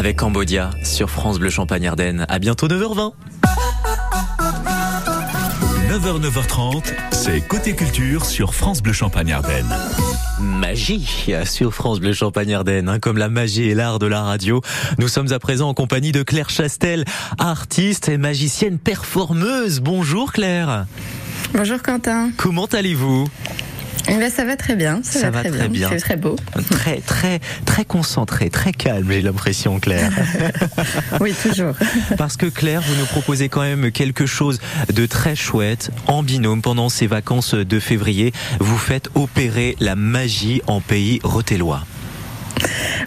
Avec 0.01 0.17
Cambodia 0.17 0.71
sur 0.83 1.11
France 1.11 1.39
Bleu 1.39 1.51
Champagne 1.51 1.87
Ardennes. 1.87 2.25
À 2.31 2.39
bientôt 2.39 2.69
9h20. 2.69 3.13
9h, 5.91 6.23
9h30, 6.23 6.95
c'est 7.11 7.47
Côté 7.47 7.75
Culture 7.75 8.25
sur 8.25 8.55
France 8.55 8.81
Bleu 8.81 8.95
Champagne 8.95 9.31
Ardennes. 9.31 9.77
Magie 10.41 11.07
sur 11.45 11.75
France 11.75 12.01
Bleu 12.01 12.15
Champagne 12.15 12.55
Ardennes, 12.55 12.89
hein, 12.89 12.99
comme 12.99 13.19
la 13.19 13.29
magie 13.29 13.69
et 13.69 13.75
l'art 13.75 13.99
de 13.99 14.07
la 14.07 14.23
radio. 14.23 14.63
Nous 14.97 15.09
sommes 15.09 15.35
à 15.35 15.39
présent 15.39 15.69
en 15.69 15.75
compagnie 15.75 16.13
de 16.13 16.23
Claire 16.23 16.49
Chastel, 16.49 17.05
artiste 17.39 18.09
et 18.09 18.17
magicienne 18.17 18.79
performeuse. 18.79 19.81
Bonjour 19.81 20.33
Claire. 20.33 20.87
Bonjour 21.53 21.83
Quentin. 21.83 22.31
Comment 22.39 22.65
allez-vous? 22.73 23.29
Ben, 24.19 24.31
ça 24.31 24.45
va 24.45 24.57
très 24.57 24.77
bien. 24.77 25.01
Ça, 25.03 25.21
Ça 25.21 25.31
va 25.31 25.45
très 25.45 25.69
bien. 25.69 25.89
C'est 25.91 25.99
très 25.99 26.17
beau. 26.17 26.37
Très 26.71 27.01
très 27.01 27.41
très 27.65 27.85
concentré, 27.85 28.51
très 28.51 28.73
calme, 28.73 29.11
j'ai 29.11 29.23
l'impression 29.23 29.79
Claire. 29.81 30.11
Oui, 31.21 31.35
toujours. 31.43 31.75
Parce 32.19 32.37
que 32.37 32.47
Claire, 32.47 32.83
vous 32.83 32.95
nous 32.97 33.07
proposez 33.07 33.49
quand 33.49 33.63
même 33.63 33.91
quelque 33.93 34.27
chose 34.27 34.61
de 34.93 35.07
très 35.07 35.37
chouette 35.37 35.91
en 36.07 36.23
binôme 36.23 36.63
pendant 36.63 36.89
ces 36.89 37.07
vacances 37.07 37.55
de 37.55 37.81
février. 37.81 38.33
Vous 38.59 38.79
faites 38.79 39.09
opérer 39.15 39.77
la 39.81 39.97
magie 39.97 40.63
en 40.67 40.81
pays 40.81 41.21
rotellois. 41.23 41.85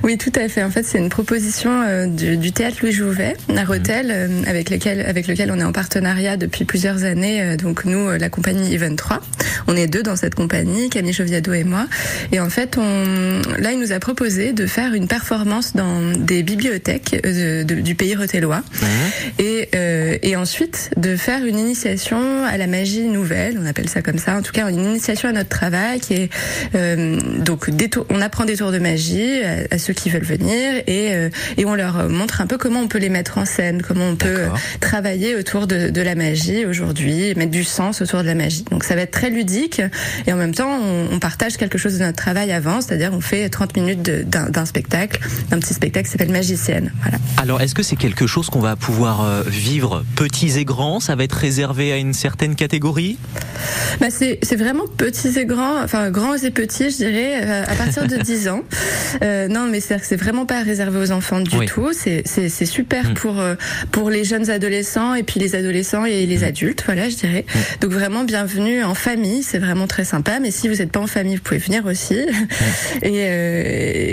Oui, 0.04 0.18
tout 0.18 0.34
à 0.36 0.50
fait. 0.50 0.62
En 0.64 0.70
fait, 0.70 0.84
c'est 0.84 0.98
une 0.98 1.08
proposition 1.08 1.72
euh, 1.82 2.08
du, 2.08 2.36
du 2.36 2.52
théâtre 2.52 2.78
Louis 2.82 2.92
Jouvet 2.92 3.38
à 3.56 3.64
Rotel, 3.64 4.08
euh, 4.12 4.28
avec 4.48 4.70
lequel 4.70 5.00
avec 5.00 5.28
lequel 5.28 5.50
on 5.50 5.58
est 5.60 5.64
en 5.64 5.72
partenariat 5.72 6.36
depuis 6.36 6.66
plusieurs 6.66 7.06
années. 7.06 7.42
Euh, 7.42 7.56
donc 7.56 7.86
nous, 7.86 8.12
la 8.12 8.28
compagnie 8.30 8.74
Even 8.74 8.98
3, 8.98 9.22
on 9.68 9.78
est 9.78 9.88
deux 9.88 10.04
dans 10.04 10.18
cette 10.18 10.36
compagnie, 10.36 10.90
Camille 10.90 11.14
Joviado 11.14 11.54
et 11.54 11.64
moi. 11.64 11.86
Et 12.34 12.42
en 12.42 12.50
fait, 12.50 12.78
on, 12.78 13.42
là, 13.60 13.72
il 13.72 13.80
nous 13.80 13.94
a 13.94 14.00
proposé 14.00 14.52
de 14.52 14.66
faire 14.66 14.94
une 14.94 15.08
performance 15.08 15.74
dans 15.74 16.02
des 16.18 16.44
bibliothèques 16.44 17.22
de- 17.24 17.64
de- 17.64 17.76
du 17.82 17.96
pays 17.96 18.16
rotellois, 18.16 18.62
et, 19.40 19.70
euh, 19.74 20.18
et 20.22 20.36
ensuite 20.36 20.90
de 20.98 21.16
faire 21.16 21.46
une 21.46 21.58
initiation 21.58 22.44
à 22.44 22.58
la 22.58 22.68
magie 22.68 23.04
nouvelle, 23.08 23.58
on 23.62 23.66
appelle 23.66 23.88
ça 23.88 24.02
comme 24.02 24.18
ça. 24.18 24.36
En 24.38 24.42
tout 24.42 24.52
cas, 24.52 24.70
une 24.70 24.84
initiation 24.84 25.30
à 25.30 25.32
notre 25.32 25.50
travail 25.50 26.02
qui 26.02 26.14
est 26.16 26.30
euh, 26.76 27.18
donc 27.40 27.70
des 27.70 27.88
tours- 27.90 28.06
on 28.10 28.20
apprend 28.20 28.44
des 28.44 28.58
tours 28.58 28.74
de 28.74 28.80
magie 28.80 29.42
à, 29.44 29.74
à 29.74 29.78
ceux 29.78 29.93
qui 29.94 30.10
veulent 30.10 30.24
venir 30.24 30.76
et 30.88 31.14
euh, 31.14 31.30
et 31.58 31.66
on 31.66 31.76
leur 31.76 32.10
montre 32.10 32.42
un 32.42 32.48
peu 32.48 32.58
comment 32.58 32.82
on 32.82 32.88
peut 32.88 33.00
les 33.00 33.10
mettre 33.10 33.38
en 33.38 33.46
scène, 33.46 33.82
comment 33.82 34.08
on 34.08 34.16
peut 34.16 34.48
travailler 34.80 35.36
autour 35.36 35.68
de, 35.68 35.90
de 35.90 36.02
la 36.02 36.16
magie 36.16 36.66
aujourd'hui, 36.66 37.34
mettre 37.36 37.52
du 37.52 37.64
sens 37.64 38.02
autour 38.02 38.22
de 38.22 38.28
la 38.28 38.36
magie. 38.36 38.66
Donc 38.72 38.84
ça 38.84 38.96
va 38.96 39.02
être 39.02 39.12
très 39.12 39.30
ludique 39.30 39.82
et 40.28 40.34
en 40.34 40.38
même 40.38 40.54
temps 40.54 40.80
on, 40.82 41.14
on 41.14 41.20
partage 41.20 41.58
quelque 41.58 41.78
chose 41.78 41.98
de 41.98 42.04
notre 42.04 42.18
travail 42.18 42.52
avant, 42.52 42.82
c'est-à-dire 42.82 43.12
on 43.14 43.22
fait 43.22 43.50
30 43.50 43.78
minutes 43.78 44.02
d'un 44.02 44.66
spectacle, 44.66 45.20
d'un 45.50 45.60
petit 45.60 45.74
spectacle 45.74 46.06
qui 46.06 46.12
s'appelle 46.12 46.32
Magicienne. 46.32 46.92
Voilà. 47.02 47.18
Alors, 47.38 47.62
est-ce 47.62 47.76
que 47.76 47.84
c'est 47.84 47.96
quelque 47.96 48.28
chose 48.28 48.50
qu'on 48.50 48.60
va 48.60 48.76
pouvoir 48.76 49.24
euh, 49.24 49.44
vivre 49.46 50.04
petits 50.16 50.58
et 50.58 50.66
grands? 50.66 51.00
Ça 51.00 51.16
va 51.16 51.24
être 51.24 51.34
réservé 51.34 51.92
à 51.92 51.98
une 51.98 52.14
certaine 52.14 52.56
catégorie? 52.56 53.18
Bah 54.00 54.08
c'est 54.10 54.56
vraiment 54.56 54.86
petits 54.98 55.40
et 55.40 55.46
grands, 55.46 55.82
enfin 55.84 56.10
grands 56.10 56.36
et 56.36 56.52
petits, 56.52 56.90
je 56.90 56.98
dirais, 56.98 57.42
euh, 57.44 57.64
à 57.64 57.76
partir 57.76 58.08
de 58.08 58.18
10 58.24 58.48
ans. 58.50 58.64
Euh, 59.24 59.48
non, 59.48 59.68
mais 59.70 59.80
c'est 59.88 60.04
c'est 60.04 60.16
vraiment 60.16 60.46
pas 60.46 60.62
réservé 60.64 61.00
aux 61.00 61.12
enfants 61.12 61.40
du 61.42 61.58
Oui. 61.58 61.66
tout. 61.66 61.92
C'est 61.94 62.24
super 62.66 63.10
Mm. 63.12 63.14
pour 63.16 63.40
euh, 63.40 63.56
pour 63.92 64.10
les 64.10 64.24
jeunes 64.24 64.50
adolescents 64.50 65.14
et 65.16 65.24
puis 65.24 65.40
les 65.40 65.56
adolescents 65.56 66.06
et 66.06 66.26
les 66.26 66.44
adultes, 66.44 66.84
voilà, 66.86 67.10
je 67.10 67.16
dirais. 67.16 67.46
Donc 67.82 67.92
vraiment 67.92 68.24
bienvenue 68.24 68.84
en 68.84 68.94
famille, 68.96 69.44
c'est 69.44 69.60
vraiment 69.60 69.88
très 69.88 70.06
sympa. 70.06 70.40
Mais 70.40 70.52
si 70.52 70.68
vous 70.70 70.76
n'êtes 70.76 70.92
pas 70.92 71.00
en 71.00 71.08
famille, 71.08 71.36
vous 71.36 71.42
pouvez 71.42 71.60
venir 71.60 71.86
aussi. 71.86 72.16
Et, 73.02 73.26
euh, 73.28 73.64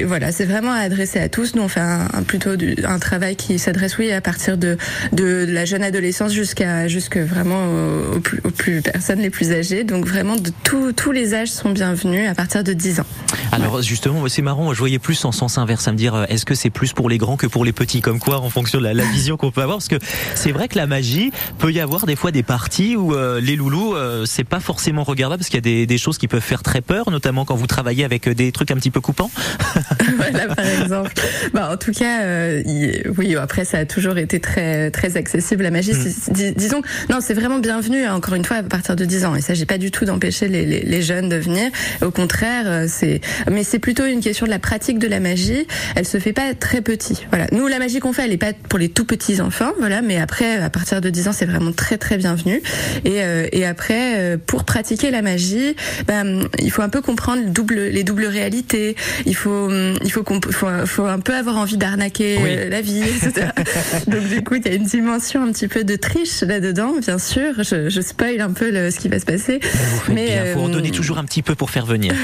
et 0.01 0.05
voilà, 0.05 0.33
c'est 0.33 0.45
vraiment 0.45 0.73
adressé 0.73 1.19
à 1.21 1.29
tous. 1.29 1.55
Nous 1.55 1.63
on 1.63 1.69
fait 1.69 1.81
un, 1.81 2.09
un- 2.13 2.23
plutôt 2.23 2.57
du- 2.57 2.77
un 2.85 2.99
travail 2.99 3.37
qui 3.37 3.59
s'adresse 3.59 3.99
oui 3.99 4.11
à 4.13 4.21
partir 4.21 4.57
de 4.59 4.77
de 5.13 5.47
la 5.49 5.65
jeune 5.65 5.83
adolescence 5.83 6.33
jusqu'à 6.33 6.89
jusque 6.89 7.17
vraiment 7.19 7.65
aux, 7.67 8.17
aux 8.17 8.21
plus 8.21 8.41
aux 8.45 8.51
plus 8.51 8.83
personnes 8.83 9.21
les 9.21 9.31
plus 9.31 9.53
âgées. 9.53 9.85
Donc 9.85 10.07
vraiment 10.07 10.37
de 10.37 10.51
tous 10.65 10.93
tous 10.93 11.13
les 11.13 11.35
âges 11.35 11.49
sont 11.51 11.71
bienvenus 11.71 12.29
à 12.29 12.35
partir 12.35 12.65
de 12.65 12.73
10 12.73 13.01
ans. 13.01 13.07
Alors 13.53 13.83
justement, 13.83 14.27
c'est 14.29 14.43
marrant, 14.43 14.73
je 14.73 14.79
voyais 14.79 14.99
plus 14.99 15.25
en 15.25 15.33
sens 15.33 15.50
inverse 15.59 15.87
à 15.89 15.93
me 15.93 15.97
dire, 15.97 16.15
euh, 16.15 16.25
est-ce 16.29 16.45
que 16.45 16.55
c'est 16.55 16.71
plus 16.71 16.93
pour 16.93 17.09
les 17.09 17.19
grands 17.19 17.37
que 17.37 17.47
pour 17.47 17.65
les 17.65 17.73
petits? 17.73 18.01
Comme 18.01 18.19
quoi, 18.19 18.39
en 18.41 18.51
fonction 18.51 18.79
de 18.79 18.85
la, 18.85 18.95
la 18.95 19.05
vision 19.05 19.37
qu'on 19.37 19.51
peut 19.51 19.63
avoir, 19.63 19.79
parce 19.79 19.89
que 19.89 19.97
c'est 20.35 20.53
vrai 20.53 20.69
que 20.69 20.77
la 20.77 20.87
magie 20.87 21.33
peut 21.59 21.73
y 21.73 21.81
avoir 21.81 22.07
des 22.07 22.17
fois 22.17 22.31
des 22.31 22.43
parties 22.43 22.97
où 22.97 23.15
euh, 23.15 23.41
les 23.41 23.57
loulous, 23.57 23.95
euh, 23.95 24.25
c'est 24.27 24.45
pas 24.45 24.61
forcément 24.61 25.03
regardable, 25.05 25.41
parce 25.41 25.49
qu'il 25.49 25.57
y 25.57 25.59
a 25.59 25.61
des, 25.63 25.87
des 25.87 25.99
choses 25.99 26.19
qui 26.19 26.29
peuvent 26.29 26.41
faire 26.41 26.63
très 26.63 26.81
peur, 26.81 27.11
notamment 27.11 27.45
quand 27.45 27.55
vous 27.55 27.67
travaillez 27.67 28.05
avec 28.05 28.29
des 28.29 28.53
trucs 28.53 28.71
un 28.71 28.77
petit 28.77 28.91
peu 28.91 29.01
coupants. 29.01 29.31
voilà 30.17 30.55
par 30.55 30.65
exemple. 30.67 31.13
Bah, 31.55 31.71
en 31.73 31.77
tout 31.77 31.93
cas, 31.93 32.23
euh, 32.23 32.63
oui. 33.19 33.37
Après, 33.37 33.65
ça 33.65 33.79
a 33.79 33.85
toujours 33.87 34.19
été 34.19 34.41
très 34.41 34.91
très 34.91 35.17
accessible 35.17 35.63
la 35.63 35.71
magie. 35.71 35.93
Dis- 36.31 36.53
disons, 36.53 36.83
non, 37.09 37.19
c'est 37.21 37.35
vraiment 37.35 37.59
bienvenu. 37.59 38.05
hein, 38.05 38.15
Encore 38.15 38.35
une 38.35 38.45
fois, 38.45 38.59
à 38.59 38.63
partir 38.63 38.97
de 38.97 39.05
10 39.05 39.25
ans. 39.25 39.35
Il 39.35 39.43
s'agit 39.43 39.67
pas 39.67 39.79
du 39.79 39.91
tout 39.91 40.05
d'empêcher 40.05 40.49
les, 40.49 40.67
les, 40.67 40.83
les 40.83 41.03
jeunes 41.03 41.29
de 41.29 41.37
venir. 41.37 41.71
Au 42.03 42.11
contraire, 42.11 42.85
c'est. 42.89 43.21
Mais 43.51 43.65
c'est 43.65 43.79
plutôt 43.79 44.05
une 44.05 44.21
question 44.21 44.47
de 44.47 44.51
la 44.51 44.59
pratique 44.59 44.99
de 44.99 45.07
la 45.09 45.21
magie. 45.21 45.40
Elle 45.97 46.07
se 46.07 46.19
fait 46.19 46.33
pas 46.33 46.55
très 46.55 46.81
petit. 46.81 47.25
Voilà. 47.31 47.47
Nous, 47.53 47.67
la 47.67 47.79
magie 47.79 47.99
qu'on 48.01 48.13
fait, 48.13 48.25
elle 48.25 48.33
est 48.33 48.37
pas 48.39 48.53
pour 48.69 48.79
les 48.79 48.89
tout 48.89 49.05
petits 49.05 49.41
enfants. 49.41 49.73
Voilà. 49.79 50.03
Mais 50.03 50.19
après, 50.19 50.57
à 50.57 50.71
partir 50.71 51.01
de 51.01 51.11
10 51.11 51.29
ans, 51.29 51.33
c'est 51.33 51.47
vraiment 51.47 51.73
très 51.73 51.99
très 51.99 52.17
bienvenu. 52.17 52.63
Et 53.05 53.23
euh, 53.23 53.47
et 53.53 53.67
après, 53.67 54.19
euh, 54.19 54.37
pour 54.45 54.65
pratiquer 54.65 55.11
la 55.11 55.23
magie, 55.23 55.75
ben, 56.07 56.43
il 56.59 56.71
faut 56.71 56.83
un 56.83 56.89
peu 56.89 57.01
comprendre 57.01 57.43
le 57.43 57.51
double, 57.51 57.75
les 57.81 58.05
doubles 58.05 58.27
réalités. 58.27 58.97
Il 59.27 59.35
faut, 59.37 59.67
hum, 59.67 59.95
il 60.03 60.11
faut, 60.13 60.25
faut, 60.51 60.69
faut 60.87 61.05
un 61.07 61.19
peu 61.21 61.35
avoir 61.35 61.57
envie 61.59 61.77
d'arnaquer 61.77 62.39
Oui. 62.43 62.51
euh, 62.57 62.69
la 62.69 62.81
vie, 62.81 63.03
etc. 63.03 63.49
Donc 64.07 64.27
du 64.29 64.43
coup, 64.43 64.55
il 64.57 64.67
y 64.67 64.69
a 64.71 64.75
une 64.75 64.85
dimension 64.85 65.43
un 65.45 65.53
petit 65.53 65.69
peu 65.69 65.85
de 65.85 65.97
triche 65.97 66.43
là-dedans, 66.43 66.95
bien 67.01 67.19
sûr. 67.19 67.63
Je, 67.63 67.89
je 67.89 68.01
spoil 68.01 68.41
un 68.41 68.53
peu 68.53 68.71
le- 68.71 68.91
ce 68.91 68.99
qui 68.99 69.09
va 69.09 69.19
se 69.19 69.25
passer. 69.27 69.61
Vous 69.63 70.01
faites 70.01 70.15
bien, 70.15 70.45
faut 70.55 70.61
en 70.61 70.69
euh, 70.69 70.73
donner 70.73 70.91
toujours 70.91 71.19
un 71.19 71.25
petit 71.25 71.43
peu 71.43 71.55
pour 71.55 71.71
faire 71.71 71.87
venir. 71.87 72.15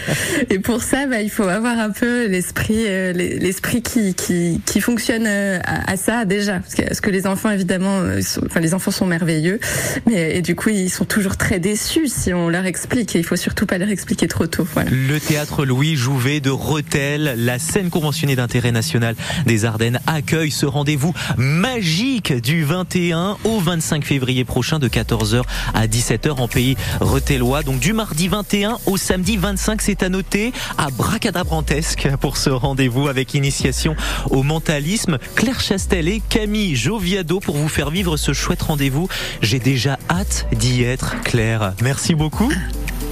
et 0.50 0.58
pour 0.58 0.82
ça, 0.82 1.06
bah, 1.06 1.20
il 1.22 1.30
faut 1.30 1.44
avoir 1.48 1.78
un 1.78 1.90
peu 1.90 2.26
l'esprit, 2.26 2.59
euh, 2.70 3.12
l'esprit 3.12 3.82
qui, 3.82 4.14
qui, 4.14 4.60
qui 4.66 4.80
fonctionne 4.80 5.24
euh, 5.26 5.58
à, 5.64 5.92
à 5.92 5.96
ça 5.96 6.24
déjà, 6.24 6.60
parce 6.60 6.74
que, 6.74 6.82
parce 6.82 7.00
que 7.00 7.10
les 7.10 7.26
enfants 7.26 7.50
évidemment, 7.50 7.98
euh, 8.00 8.20
sont- 8.22 8.42
enfin 8.46 8.60
les 8.60 8.74
enfants 8.74 8.90
sont 8.90 9.06
merveilleux, 9.06 9.58
mais 10.06 10.36
et 10.36 10.42
du 10.42 10.54
coup 10.54 10.68
ils 10.68 10.90
sont 10.90 11.04
toujours 11.04 11.36
très 11.36 11.58
déçus 11.58 12.08
si 12.08 12.32
on 12.34 12.48
leur 12.48 12.66
explique. 12.66 13.14
Et 13.16 13.18
il 13.18 13.24
faut 13.24 13.36
surtout 13.36 13.66
pas 13.66 13.78
leur 13.78 13.88
expliquer 13.88 14.28
trop 14.28 14.46
tôt. 14.46 14.66
Voilà. 14.74 14.90
Le 14.90 15.18
théâtre 15.18 15.64
Louis 15.64 15.96
Jouvet 15.96 16.40
de 16.40 16.50
Rethel, 16.50 17.34
la 17.38 17.58
scène 17.58 17.90
conventionnée 17.90 18.36
d'intérêt 18.36 18.72
national 18.72 19.14
des 19.46 19.64
Ardennes, 19.64 20.00
accueille 20.06 20.50
ce 20.50 20.66
rendez-vous 20.66 21.14
magique 21.36 22.32
du 22.40 22.64
21 22.64 23.36
au 23.44 23.58
25 23.60 24.04
février 24.04 24.44
prochain 24.44 24.78
de 24.78 24.88
14h 24.88 25.42
à 25.74 25.86
17h 25.86 26.32
en 26.40 26.48
pays 26.48 26.76
retellois. 27.00 27.62
Donc 27.62 27.80
du 27.80 27.92
mardi 27.92 28.28
21 28.28 28.78
au 28.86 28.96
samedi 28.96 29.36
25, 29.36 29.80
c'est 29.82 30.02
à 30.02 30.08
noter 30.08 30.52
à 30.78 30.88
Bracadabrantesque 30.90 32.08
pour 32.20 32.36
ce 32.36 32.49
rendez-vous 32.50 33.08
avec 33.08 33.34
initiation 33.34 33.96
au 34.30 34.42
mentalisme. 34.42 35.18
Claire 35.34 35.60
Chastel 35.60 36.08
et 36.08 36.22
Camille 36.28 36.76
Joviado 36.76 37.40
pour 37.40 37.56
vous 37.56 37.68
faire 37.68 37.90
vivre 37.90 38.16
ce 38.16 38.32
chouette 38.32 38.62
rendez-vous. 38.62 39.08
J'ai 39.42 39.58
déjà 39.58 39.98
hâte 40.10 40.46
d'y 40.52 40.82
être, 40.82 41.20
Claire. 41.22 41.74
Merci 41.82 42.14
beaucoup. 42.14 42.52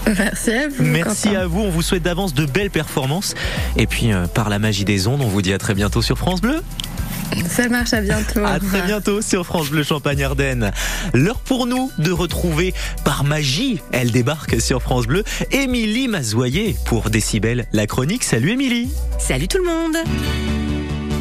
Merci 0.07 0.51
à 0.53 0.69
vous. 0.69 0.85
Merci 0.85 1.37
à 1.37 1.47
vous, 1.47 1.61
on 1.61 1.71
vous 1.71 1.83
souhaite 1.83 2.03
d'avance 2.03 2.35
de 2.35 2.47
belles 2.47 2.71
performances. 2.71 3.35
Et 3.77 3.87
puis, 3.87 4.13
euh, 4.13 4.27
par 4.27 4.49
la 4.49 4.59
magie 4.59 4.85
des 4.85 5.07
ondes, 5.07 5.21
on 5.21 5.29
vous 5.29 5.43
dit 5.43 5.53
à 5.53 5.59
très 5.59 5.75
bientôt 5.75 6.03
sur 6.03 6.17
France 6.17 6.41
Bleu. 6.41 6.63
Ça 7.49 7.69
marche. 7.69 7.93
À 7.93 8.01
bientôt. 8.01 8.45
À 8.45 8.59
très 8.59 8.83
bientôt 8.83 9.23
sur 9.23 9.45
France 9.45 9.71
Bleu 9.71 9.83
Champagne 9.83 10.23
Ardenne. 10.23 10.71
L'heure 11.15 11.41
pour 11.41 11.67
nous 11.67 11.91
de 11.99 12.11
retrouver 12.11 12.75
par 13.05 13.25
magie, 13.25 13.81
elle 13.93 14.11
débarque 14.11 14.61
sur 14.61 14.83
France 14.83 15.07
Bleu, 15.07 15.25
Émilie 15.51 16.09
Mazoyer 16.09 16.77
pour 16.87 17.11
Décibel, 17.11 17.67
la 17.73 17.87
chronique. 17.87 18.25
Salut 18.25 18.53
Émilie. 18.53 18.91
Salut 19.19 19.49
tout 19.49 19.59
le 19.59 19.65
monde 19.65 19.97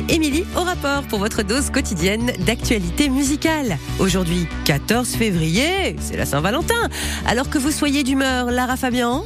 Émilie 0.09 0.45
au 0.55 0.61
rapport 0.61 1.03
pour 1.03 1.19
votre 1.19 1.43
dose 1.43 1.69
quotidienne 1.69 2.31
d'actualité 2.45 3.09
musicale. 3.09 3.77
Aujourd'hui, 3.99 4.47
14 4.63 5.09
février, 5.09 5.97
c'est 5.99 6.15
la 6.15 6.25
Saint-Valentin. 6.25 6.89
Alors 7.25 7.49
que 7.49 7.57
vous 7.57 7.71
soyez 7.71 8.03
d'humeur 8.03 8.49
Lara 8.49 8.77
Fabian 8.77 9.25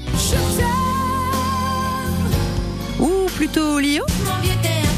ou 2.99 3.27
plutôt 3.35 3.79
Lio 3.79 4.03
Mon 4.25 4.41
vieux 4.41 4.90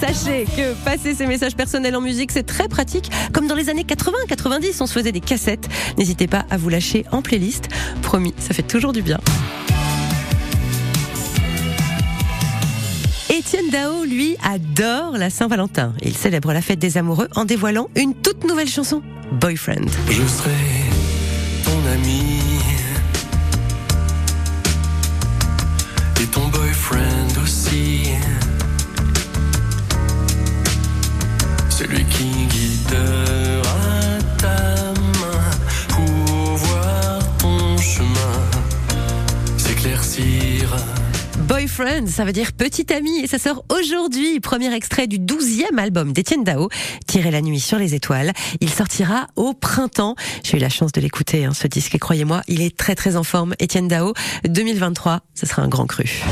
Sachez 0.00 0.44
que 0.44 0.74
passer 0.84 1.14
ses 1.14 1.26
messages 1.26 1.56
personnels 1.56 1.96
en 1.96 2.00
musique, 2.00 2.30
c'est 2.30 2.44
très 2.44 2.68
pratique. 2.68 3.10
Comme 3.32 3.48
dans 3.48 3.56
les 3.56 3.68
années 3.68 3.82
80-90, 3.82 4.76
on 4.80 4.86
se 4.86 4.92
faisait 4.92 5.10
des 5.10 5.20
cassettes. 5.20 5.68
N'hésitez 5.96 6.28
pas 6.28 6.46
à 6.50 6.56
vous 6.56 6.68
lâcher 6.68 7.04
en 7.10 7.20
playlist. 7.20 7.68
Promis, 8.02 8.34
ça 8.38 8.54
fait 8.54 8.62
toujours 8.62 8.92
du 8.92 9.02
bien. 9.02 9.18
Étienne 13.28 13.70
Dao, 13.70 14.04
lui, 14.04 14.36
adore 14.42 15.18
la 15.18 15.30
Saint-Valentin. 15.30 15.92
Il 16.02 16.16
célèbre 16.16 16.52
la 16.52 16.60
fête 16.60 16.78
des 16.78 16.96
amoureux 16.96 17.28
en 17.34 17.44
dévoilant 17.44 17.88
une 17.96 18.14
toute 18.14 18.44
nouvelle 18.46 18.68
chanson, 18.68 19.02
Boyfriend. 19.32 19.86
Je 20.08 20.22
serai 20.26 20.50
ton 21.64 21.78
ami 21.92 22.40
et 26.20 26.26
ton 26.26 26.46
boyfriend 26.48 27.42
aussi. 27.42 28.10
Celui 31.88 32.04
qui 32.04 32.24
guidera 32.48 34.18
ta 34.36 34.92
main. 35.20 35.38
Boyfriend, 41.46 42.08
ça 42.08 42.26
veut 42.26 42.32
dire 42.32 42.52
petit 42.52 42.92
ami 42.92 43.20
et 43.20 43.26
ça 43.26 43.38
sort 43.38 43.64
aujourd'hui. 43.72 44.38
Premier 44.40 44.74
extrait 44.74 45.06
du 45.06 45.18
12e 45.18 45.78
album 45.78 46.12
d'Étienne 46.12 46.44
Dao, 46.44 46.68
Tirer 47.06 47.30
la 47.30 47.40
nuit 47.40 47.60
sur 47.60 47.78
les 47.78 47.94
étoiles. 47.94 48.32
Il 48.60 48.68
sortira 48.68 49.28
au 49.36 49.54
printemps. 49.54 50.14
J'ai 50.44 50.58
eu 50.58 50.60
la 50.60 50.68
chance 50.68 50.92
de 50.92 51.00
l'écouter, 51.00 51.46
hein, 51.46 51.54
ce 51.54 51.66
disque, 51.68 51.94
et 51.94 51.98
croyez-moi, 51.98 52.42
il 52.48 52.60
est 52.60 52.76
très 52.76 52.96
très 52.96 53.16
en 53.16 53.22
forme. 53.22 53.54
Étienne 53.60 53.88
Dao, 53.88 54.12
2023, 54.44 55.20
ce 55.34 55.46
sera 55.46 55.62
un 55.62 55.68
grand 55.68 55.86
cru. 55.86 56.22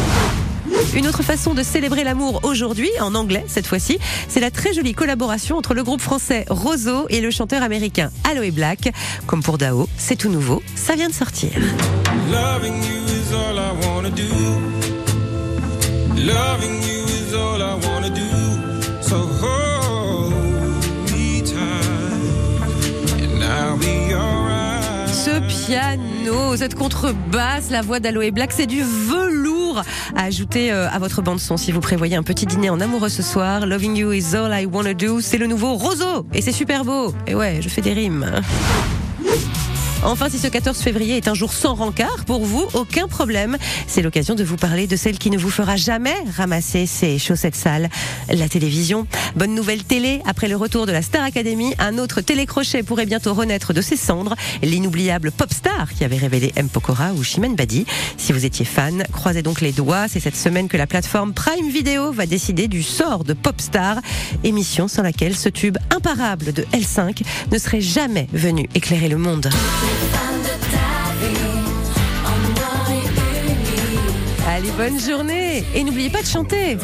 Une 0.95 1.07
autre 1.07 1.23
façon 1.23 1.55
de 1.55 1.63
célébrer 1.63 2.05
l'amour 2.05 2.41
aujourd'hui, 2.43 2.91
en 3.01 3.15
anglais 3.15 3.45
cette 3.49 3.67
fois-ci, 3.67 3.99
c'est 4.29 4.41
la 4.41 4.51
très 4.51 4.73
jolie 4.73 4.95
collaboration 4.95 5.57
entre 5.57 5.75
le 5.75 5.83
groupe 5.83 6.01
français 6.01 6.45
Roseau 6.49 7.07
et 7.09 7.21
le 7.21 7.31
chanteur 7.31 7.63
américain 7.63 8.11
Aloe 8.25 8.51
Black. 8.51 8.93
Comme 9.27 9.43
pour 9.43 9.59
Dao, 9.59 9.89
c'est 9.97 10.17
tout 10.17 10.31
nouveau, 10.31 10.63
ça 10.75 10.95
vient 10.95 11.09
de 11.09 11.15
sortir. 11.15 11.51
Ce 25.27 25.67
piano, 25.67 26.57
cette 26.57 26.75
contrebasse, 26.75 27.71
la 27.71 27.83
voix 27.83 28.01
d'Aloe 28.01 28.31
Black, 28.31 28.53
c'est 28.53 28.67
du 28.67 28.83
velours 28.83 29.56
à 30.15 30.25
ajouter 30.25 30.73
euh, 30.73 30.89
à 30.91 30.99
votre 30.99 31.23
bande 31.23 31.41
son 31.41 31.57
si 31.57 31.73
vous 31.73 31.81
prévoyez 31.81 32.17
un 32.17 32.23
petit 32.23 32.47
dîner 32.47 32.71
en 32.71 32.81
amoureux 32.81 33.09
ce 33.09 33.23
soir. 33.23 33.67
Loving 33.67 33.97
You 33.97 34.13
is 34.13 34.35
all 34.35 34.53
I 34.53 34.67
wanna 34.67 34.95
do, 34.95 35.21
c'est 35.21 35.39
le 35.39 35.47
nouveau 35.47 35.75
Roseau 35.75 36.27
et 36.33 36.43
c'est 36.43 36.53
super 36.53 36.85
beau. 36.85 37.15
Et 37.27 37.35
ouais, 37.35 37.59
je 37.61 37.69
fais 37.69 37.81
des 37.81 37.93
rimes. 37.93 38.27
Enfin, 40.03 40.29
si 40.29 40.39
ce 40.39 40.47
14 40.47 40.79
février 40.79 41.17
est 41.17 41.27
un 41.27 41.35
jour 41.35 41.53
sans 41.53 41.75
rencard 41.75 42.25
pour 42.27 42.45
vous, 42.45 42.67
aucun 42.75 43.09
problème. 43.09 43.57
C'est 43.87 44.03
l'occasion 44.03 44.35
de 44.35 44.45
vous 44.45 44.57
parler 44.57 44.87
de 44.87 44.95
celle 44.95 45.19
qui 45.19 45.31
ne 45.31 45.39
vous 45.39 45.51
fera 45.51 45.77
jamais 45.77 46.15
ramasser 46.37 46.87
ses 46.87 47.19
chaussettes 47.19 47.57
sales, 47.57 47.89
la 48.29 48.49
télévision. 48.49 49.07
Bonne 49.35 49.55
nouvelle 49.55 49.85
télé, 49.85 50.23
après 50.27 50.49
le 50.49 50.57
retour 50.57 50.87
de 50.87 50.93
la 50.93 51.03
Star 51.03 51.25
Academy, 51.25 51.75
un 51.79 51.99
autre 51.99 52.21
télécrochet 52.21 52.83
pourrait 52.83 53.07
bientôt 53.07 53.35
renaître 53.35 53.73
de 53.73 53.81
ses 53.81 53.97
cendres, 53.97 54.37
l'inoubliable 54.63 55.33
Popstar 55.33 55.93
qui 55.93 56.05
avait 56.05 56.17
révélé 56.17 56.53
M. 56.57 56.69
Pokora 56.69 57.13
ou 57.13 57.25
Chimène 57.25 57.57
Badi. 57.57 57.87
Si 58.17 58.33
vous 58.33 58.45
étiez 58.45 58.65
fan, 58.65 59.05
croisez 59.13 59.43
donc 59.43 59.61
les 59.61 59.73
doigts, 59.73 60.07
c'est 60.09 60.21
cette 60.21 60.37
semaine 60.37 60.69
que 60.69 60.77
la 60.77 60.87
plateforme 60.87 61.33
Prime 61.33 61.69
Video 61.69 62.13
va 62.13 62.27
décider 62.27 62.69
du 62.69 62.83
sort 62.83 63.25
de 63.25 63.33
Popstar, 63.33 64.01
émission 64.45 64.89
sans 64.89 65.03
laquelle 65.03 65.37
ce 65.37 65.49
tube 65.49 65.79
imparable 65.91 66.53
de 66.53 66.63
L5 66.73 67.23
ne 67.51 67.59
serait 67.59 67.81
jamais 67.81 68.29
venu 68.33 68.69
éclairer 68.75 69.09
le 69.09 69.19
monde. 69.19 69.51
Allez, 74.49 74.71
bonne 74.71 74.99
journée 74.99 75.65
et 75.75 75.85
n'oubliez 75.85 76.09
pas 76.09 76.23
de 76.23 76.27
chanter. 76.27 76.79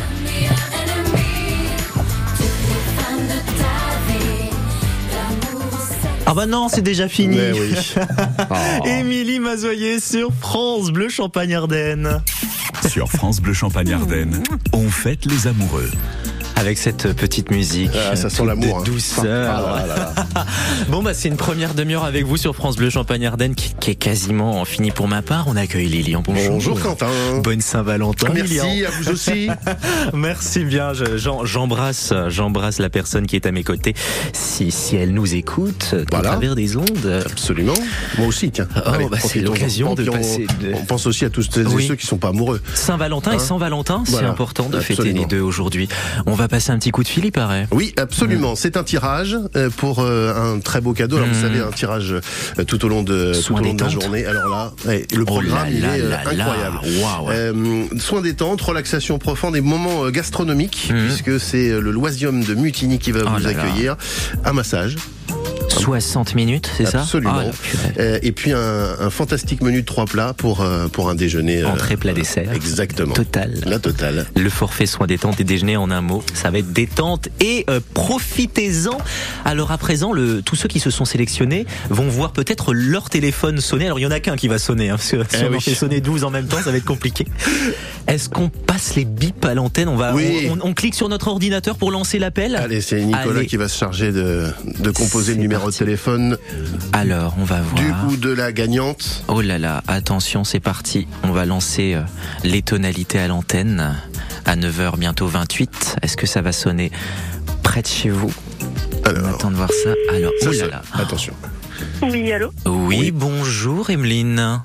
Ah 6.27 6.35
bah 6.35 6.47
non, 6.47 6.69
c'est 6.69 6.83
déjà 6.83 7.09
fini. 7.09 7.38
Oui. 7.53 7.75
Oh. 8.51 8.87
Émilie 8.87 9.38
Mazoyer 9.38 9.99
sur 10.01 10.33
France 10.35 10.91
Bleu 10.91 11.09
Champagne 11.09 11.55
Ardenne. 11.55 12.23
Sur 12.88 13.11
France 13.11 13.41
Bleu 13.41 13.55
Champagne 13.55 13.93
Ardenne, 13.93 14.43
on 14.73 14.88
fête 14.91 15.25
les 15.25 15.47
amoureux. 15.47 15.91
Avec 16.62 16.79
cette 16.79 17.12
petite 17.14 17.51
musique. 17.51 17.90
Ah, 18.12 18.14
ça 18.14 18.31
sent 18.31 18.44
l'amour, 18.44 18.79
hein. 18.79 18.83
Douceur. 18.85 19.51
Ah 19.53 19.81
là 19.81 19.87
là 19.87 19.96
là. 19.96 20.46
Bon 20.88 21.03
bah 21.03 21.12
c'est 21.14 21.29
une 21.29 21.37
première 21.37 21.75
demi-heure 21.75 22.05
avec 22.05 22.25
vous 22.25 22.37
sur 22.37 22.55
France 22.55 22.77
Bleu 22.77 22.88
Champagne 22.88 23.27
Ardenne 23.27 23.55
qui, 23.57 23.75
qui 23.81 23.90
est 23.90 23.94
quasiment 23.96 24.64
finie 24.64 24.92
pour 24.92 25.09
ma 25.09 25.22
part. 25.22 25.46
On 25.48 25.57
accueille 25.57 25.87
Lilian. 25.88 26.22
Bonjour. 26.25 26.51
Bonjour 26.53 26.81
Quentin. 26.81 27.09
Bonne 27.42 27.61
Saint-Valentin. 27.61 28.29
Lilian. 28.33 28.64
Merci 28.64 28.85
à 28.85 28.90
vous 28.90 29.09
aussi. 29.11 29.48
Merci 30.14 30.64
bien. 30.64 30.92
Je- 30.94 31.16
J'embrasse, 31.44 32.12
j'embrasse 32.29 32.79
la 32.79 32.90
personne 32.90 33.27
qui 33.27 33.35
est 33.37 33.46
à 33.46 33.51
mes 33.53 33.64
côtés. 33.64 33.94
Si, 34.33 34.70
si 34.70 34.94
elle 34.96 35.12
nous 35.14 35.35
écoute 35.35 35.94
Voilà. 36.12 36.29
à 36.29 36.33
travers 36.33 36.55
des 36.55 36.77
ondes. 36.77 37.22
Absolument. 37.27 37.75
Moi 38.18 38.29
aussi, 38.29 38.51
tiens. 38.53 38.68
Oh, 38.77 39.09
bah, 39.11 39.18
c'est 39.20 39.40
l'occasion 39.40 39.94
de 39.94 40.05
passer 40.05 40.46
de- 40.61 40.75
On 40.75 40.85
pense 40.85 41.07
aussi 41.07 41.25
à 41.25 41.31
tous 41.31 41.48
et 41.57 41.64
Oui. 41.66 41.87
ceux 41.88 41.96
qui 41.96 42.07
sont 42.07 42.18
pas 42.18 42.29
amoureux. 42.29 42.61
Saint-Valentin 42.75 43.33
et 43.33 43.35
Hein 43.37 43.38
Saint-Valentin, 43.40 44.03
c'est 44.05 44.12
Voilà. 44.12 44.31
important 44.31 44.68
de 44.68 44.79
fêter 44.81 45.12
les 45.12 45.25
deux 45.27 45.40
aujourd'hui. 45.40 45.88
On 46.27 46.35
va 46.35 46.48
passer 46.53 46.71
un 46.71 46.79
petit 46.79 46.91
coup 46.91 47.03
de 47.03 47.09
fil, 47.09 47.25
il 47.25 47.33
paraît. 47.33 47.67
Oui, 47.73 47.95
absolument. 47.97 48.55
C'est 48.57 48.77
un 48.77 48.85
tirage 48.85 49.38
euh, 49.57 49.71
pour 49.75 50.01
euh, 50.01 50.35
un 50.35 50.61
très 50.61 50.83
beau 50.83 50.93
cadeau. 50.93 51.17
Alors 51.17 51.29
vous 51.29 51.35
Mm. 51.38 51.43
savez, 51.43 51.61
un 51.61 51.71
tirage 51.71 52.12
euh, 52.12 52.65
tout 52.65 52.85
au 52.85 52.88
long 52.88 53.03
de 53.03 53.33
tout 53.43 53.55
au 53.55 53.59
long 53.59 53.73
de 53.73 53.83
la 53.83 53.88
journée. 53.88 54.27
Alors 54.27 54.49
là, 54.51 54.73
le 54.87 55.23
Oh 55.23 55.25
programme 55.25 55.65
là 55.65 55.71
il 55.71 55.81
là 55.81 55.97
est 55.97 56.03
là 56.03 56.21
incroyable. 56.21 56.79
Euh, 57.31 57.85
soins 57.99 58.21
détente, 58.21 58.61
relaxation 58.61 59.19
profonde 59.19 59.57
et 59.57 59.62
moments 59.62 60.11
gastronomiques, 60.11 60.91
Mhm. 60.93 61.07
puisque 61.07 61.41
c'est 61.41 61.71
le 61.81 61.91
Loisium 61.91 62.45
de 62.45 62.55
Mutigny 62.55 62.99
qui 62.99 63.12
va 63.12 63.21
Oh 63.25 63.31
vous 63.38 63.47
accueillir. 63.47 63.97
Un 64.45 64.53
massage, 64.53 64.97
60 65.72 66.35
minutes, 66.35 66.70
c'est 66.76 66.87
ça 66.87 67.00
Absolument. 67.00 67.35
Ah, 67.38 67.90
euh, 67.98 68.18
et 68.22 68.32
puis 68.32 68.52
un, 68.52 68.58
un 69.00 69.11
fantastique 69.11 69.62
menu 69.62 69.80
de 69.82 69.87
trois 69.87 70.04
plats 70.06 70.35
pour 70.37 70.61
euh, 70.61 70.88
pour 70.88 71.08
un 71.11 71.14
déjeuner. 71.14 71.62
euh, 71.62 71.68
Entrée, 71.68 71.96
plat, 71.96 72.12
dessert. 72.12 72.52
Exactement. 72.52 73.14
Total. 73.14 73.54
La 73.66 73.78
totale. 73.78 74.26
Le 74.37 74.50
forfait 74.50 74.87
soins 74.87 75.06
détente 75.06 75.40
et 75.40 75.44
déjeuner 75.44 75.76
en 75.76 75.90
un 75.90 76.00
mot, 76.00 76.22
ça 76.35 76.50
va 76.50 76.58
être 76.58 76.72
détente 76.72 77.28
et 77.40 77.64
euh, 77.70 77.80
profitez-en. 77.94 78.98
Alors 79.44 79.72
à 79.72 79.78
présent, 79.78 80.12
le, 80.12 80.42
tous 80.42 80.56
ceux 80.56 80.68
qui 80.68 80.80
se 80.80 80.90
sont 80.90 81.04
sélectionnés 81.04 81.66
vont 81.90 82.08
voir 82.08 82.32
peut-être 82.32 82.72
leur 82.74 83.11
téléphone 83.11 83.61
sonner. 83.61 83.87
Alors 83.87 83.98
il 83.98 84.02
y 84.02 84.06
en 84.06 84.11
a 84.11 84.20
qu'un 84.20 84.37
qui 84.37 84.48
va 84.48 84.58
sonner, 84.58 84.90
hein, 84.90 84.96
parce 84.96 85.11
que 85.11 85.16
si 85.37 85.42
Eh 85.44 85.48
on 85.52 85.56
en 85.56 85.61
fait 85.61 85.74
sonner 85.74 86.00
12 86.00 86.24
en 86.24 86.30
même 86.30 86.46
temps, 86.46 86.58
ça 86.62 86.70
va 86.70 86.76
être 86.76 86.85
compliqué. 86.85 87.26
Est-ce 88.06 88.28
qu'on 88.28 88.48
passe 88.48 88.94
les 88.96 89.04
bips 89.04 89.44
à 89.44 89.54
l'antenne? 89.54 89.88
On 89.88 89.96
va, 89.96 90.14
Oui. 90.14 90.48
on, 90.50 90.54
on- 90.54 90.70
on 90.70 90.74
clique 90.74 90.94
sur 90.94 91.08
notre 91.08 91.28
ordinateur 91.28 91.76
pour 91.76 91.90
lancer 91.90 92.18
l'appel. 92.18 92.56
Allez, 92.56 92.80
c'est 92.80 93.02
Nicolas 93.02 93.38
Allez. 93.38 93.46
qui 93.46 93.56
va 93.56 93.68
se 93.68 93.76
charger 93.78 94.11
de, 94.12 94.46
de 94.80 94.90
composer 94.90 95.35
le 95.35 95.40
numéro 95.40 95.62
de 95.70 95.72
téléphone 95.77 96.37
Alors 96.92 97.35
on 97.38 97.44
va 97.44 97.61
voir. 97.61 97.75
du 97.83 97.92
coup 97.92 98.16
de 98.16 98.31
la 98.31 98.53
gagnante. 98.53 99.25
Oh 99.29 99.40
là 99.40 99.59
là, 99.59 99.83
attention, 99.88 100.44
c'est 100.44 100.61
parti. 100.61 101.07
On 101.22 101.31
va 101.33 101.44
lancer 101.46 101.94
euh, 101.94 102.03
les 102.44 102.62
tonalités 102.62 103.18
à 103.18 103.29
l'antenne 103.29 103.94
à 104.44 104.57
9h, 104.57 104.98
bientôt 104.98 105.27
28. 105.27 105.96
Est-ce 106.03 106.16
que 106.16 106.27
ça 106.27 106.42
va 106.42 106.53
sonner 106.53 106.90
près 107.62 107.83
de 107.83 107.87
chez 107.87 108.11
vous? 108.11 108.33
On 109.05 109.09
Alors, 109.09 109.29
attend 109.29 109.51
de 109.51 109.57
voir 109.57 109.70
ça. 109.85 109.90
Alors, 110.14 110.33
ça 110.40 110.48
oh 110.51 110.53
là 110.53 110.66
là. 110.68 110.83
Attention. 110.94 111.35
Oui, 112.03 112.33
allô? 112.33 112.51
Oui, 112.66 112.96
Oui. 112.98 113.11
bonjour 113.11 113.90
Emeline. 113.90 114.61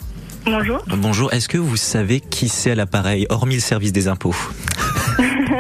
Bonjour. 0.46 0.84
Bonjour, 0.88 1.34
est-ce 1.34 1.50
que 1.50 1.58
vous 1.58 1.76
savez 1.78 2.22
qui 2.22 2.48
c'est 2.48 2.72
à 2.72 2.76
l'appareil, 2.76 3.26
hormis 3.30 3.56
le 3.56 3.62
service 3.62 3.92
des 3.92 4.08
impôts? 4.08 4.36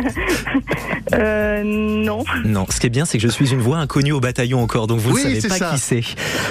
Euh, 1.13 1.63
non. 1.63 2.23
Non, 2.45 2.65
ce 2.69 2.79
qui 2.81 2.87
est 2.87 2.89
bien, 2.89 3.05
c'est 3.05 3.17
que 3.17 3.23
je 3.23 3.29
suis 3.29 3.51
une 3.51 3.59
voix 3.61 3.77
inconnue 3.77 4.11
au 4.11 4.19
bataillon 4.19 4.61
encore, 4.61 4.85
donc 4.87 4.99
vous 4.99 5.13
Oui, 5.15 5.23
ne 5.23 5.39
savez 5.39 5.47
pas 5.47 5.55
ça. 5.57 5.71
qui 5.73 5.79
c'est. 5.79 6.01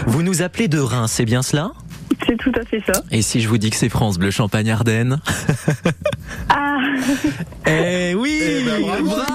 Vous 0.07 0.23
nous 0.23 0.41
appelez 0.43 0.67
de 0.67 0.79
Reims, 0.79 1.13
c'est 1.15 1.27
bien 1.27 1.43
cela? 1.43 1.73
C'est 2.27 2.37
tout 2.39 2.53
à 2.59 2.65
fait 2.65 2.83
ça. 2.87 3.03
Et 3.11 3.21
si 3.23 3.41
je 3.43 3.49
vous 3.49 3.59
dis 3.59 3.69
que 3.71 3.77
c'est 3.77 3.91
France 3.91 4.19
Bleu 4.19 4.31
Champagne 4.31 4.71
Ardenne? 4.71 5.21
Ah, 6.49 6.79
Eh 7.67 8.15
oui 8.15 8.41
Eh 8.43 8.65
ben, 8.65 8.81
bravo, 9.05 9.27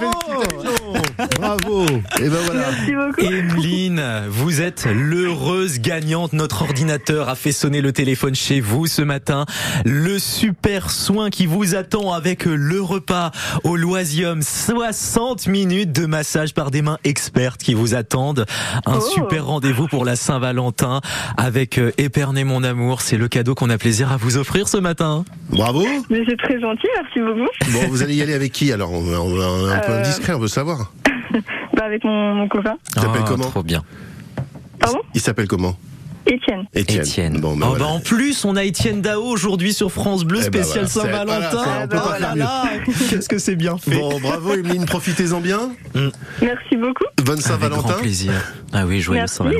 Bravo. 0.00 0.89
Et 0.96 2.28
ben 2.28 2.36
voilà. 2.44 2.60
merci 2.70 2.92
beaucoup. 2.94 3.20
Emeline, 3.32 4.02
vous 4.28 4.60
êtes 4.60 4.86
l'heureuse 4.86 5.78
gagnante. 5.80 6.32
Notre 6.32 6.62
ordinateur 6.62 7.28
a 7.28 7.34
fait 7.34 7.52
sonner 7.52 7.80
le 7.80 7.92
téléphone 7.92 8.34
chez 8.34 8.60
vous 8.60 8.86
ce 8.86 9.02
matin. 9.02 9.46
Le 9.84 10.18
super 10.18 10.90
soin 10.90 11.30
qui 11.30 11.46
vous 11.46 11.74
attend 11.74 12.12
avec 12.12 12.44
le 12.44 12.80
repas 12.80 13.30
au 13.64 13.76
Loisium. 13.76 14.42
60 14.42 15.46
minutes 15.46 15.92
de 15.92 16.06
massage 16.06 16.54
par 16.54 16.70
des 16.70 16.82
mains 16.82 16.98
expertes 17.04 17.62
qui 17.62 17.74
vous 17.74 17.94
attendent. 17.94 18.46
Un 18.86 18.98
Oh. 18.98 19.00
super 19.14 19.46
rendez-vous 19.46 19.86
pour 19.88 20.04
la 20.04 20.14
Saint-Valentin 20.16 21.00
avec 21.36 21.78
euh, 21.78 21.90
Épernay 21.98 22.44
mon 22.44 22.62
amour. 22.64 23.00
C'est 23.02 23.16
le 23.16 23.28
cadeau 23.28 23.54
qu'on 23.54 23.70
a 23.70 23.78
plaisir 23.78 24.12
à 24.12 24.16
vous 24.16 24.36
offrir 24.36 24.68
ce 24.68 24.76
matin. 24.76 25.24
Bravo. 25.50 25.86
Mais 26.10 26.22
c'est 26.28 26.36
très 26.36 26.60
gentil, 26.60 26.86
merci 26.96 27.20
beaucoup. 27.20 27.48
Bon, 27.72 27.88
vous 27.88 28.02
allez 28.02 28.14
y 28.16 28.22
aller 28.22 28.34
avec 28.34 28.52
qui 28.52 28.72
alors? 28.72 28.92
On, 28.92 29.02
on- 29.02 29.40
on- 29.40 29.68
Un 29.70 29.78
peu 29.78 29.92
Euh, 29.92 30.00
indiscret, 30.00 30.34
on 30.34 30.38
veut 30.38 30.48
savoir. 30.48 30.79
Bah, 31.76 31.84
avec 31.84 32.02
mon, 32.04 32.34
mon 32.34 32.48
copain, 32.48 32.76
Il 32.96 33.02
s'appelle 33.02 33.20
Oh, 33.24 33.28
comment 33.28 33.44
Trop 33.50 33.62
bien. 33.62 33.82
Pardon 34.80 34.98
Il 35.14 35.20
s'appelle 35.20 35.46
comment 35.48 35.76
Étienne. 36.26 36.64
Étienne. 36.74 37.00
Étienne. 37.02 37.40
Bon, 37.40 37.56
ben 37.56 37.64
Oh, 37.66 37.68
voilà. 37.70 37.84
bah, 37.86 37.90
en 37.92 38.00
plus, 38.00 38.44
on 38.44 38.54
a 38.56 38.62
Étienne 38.64 39.00
Dao 39.00 39.22
aujourd'hui 39.22 39.72
sur 39.72 39.90
France 39.90 40.24
Bleu, 40.24 40.40
Eh 40.44 40.50
ben 40.50 40.62
spécial 40.62 40.84
voilà, 40.84 40.88
c'est- 40.88 41.00
Saint-Valentin. 41.00 41.64
voilà, 41.64 41.80
on 41.84 41.88
peut 41.88 41.96
Oh 41.98 42.08
pas 42.08 42.18
là 42.18 42.26
faire 42.26 42.36
là, 42.36 42.64
Qu'est-ce 43.08 43.28
que 43.28 43.38
c'est 43.38 43.56
bien 43.56 43.78
fait. 43.78 43.92
Bon, 43.96 44.20
bravo 44.20 44.52
Emeline, 44.52 44.84
profitez-en 44.84 45.40
bien. 45.40 45.70
Merci 46.42 46.76
beaucoup. 46.76 47.04
Bonne 47.18 47.28
Avec 47.34 47.40
Saint-Valentin. 47.42 47.80
grand 47.88 48.00
plaisir. 48.00 48.32
Ah 48.72 48.84
oui, 48.86 49.00
joyeux 49.00 49.20
Merci. 49.20 49.36
Saint-Valentin. 49.36 49.58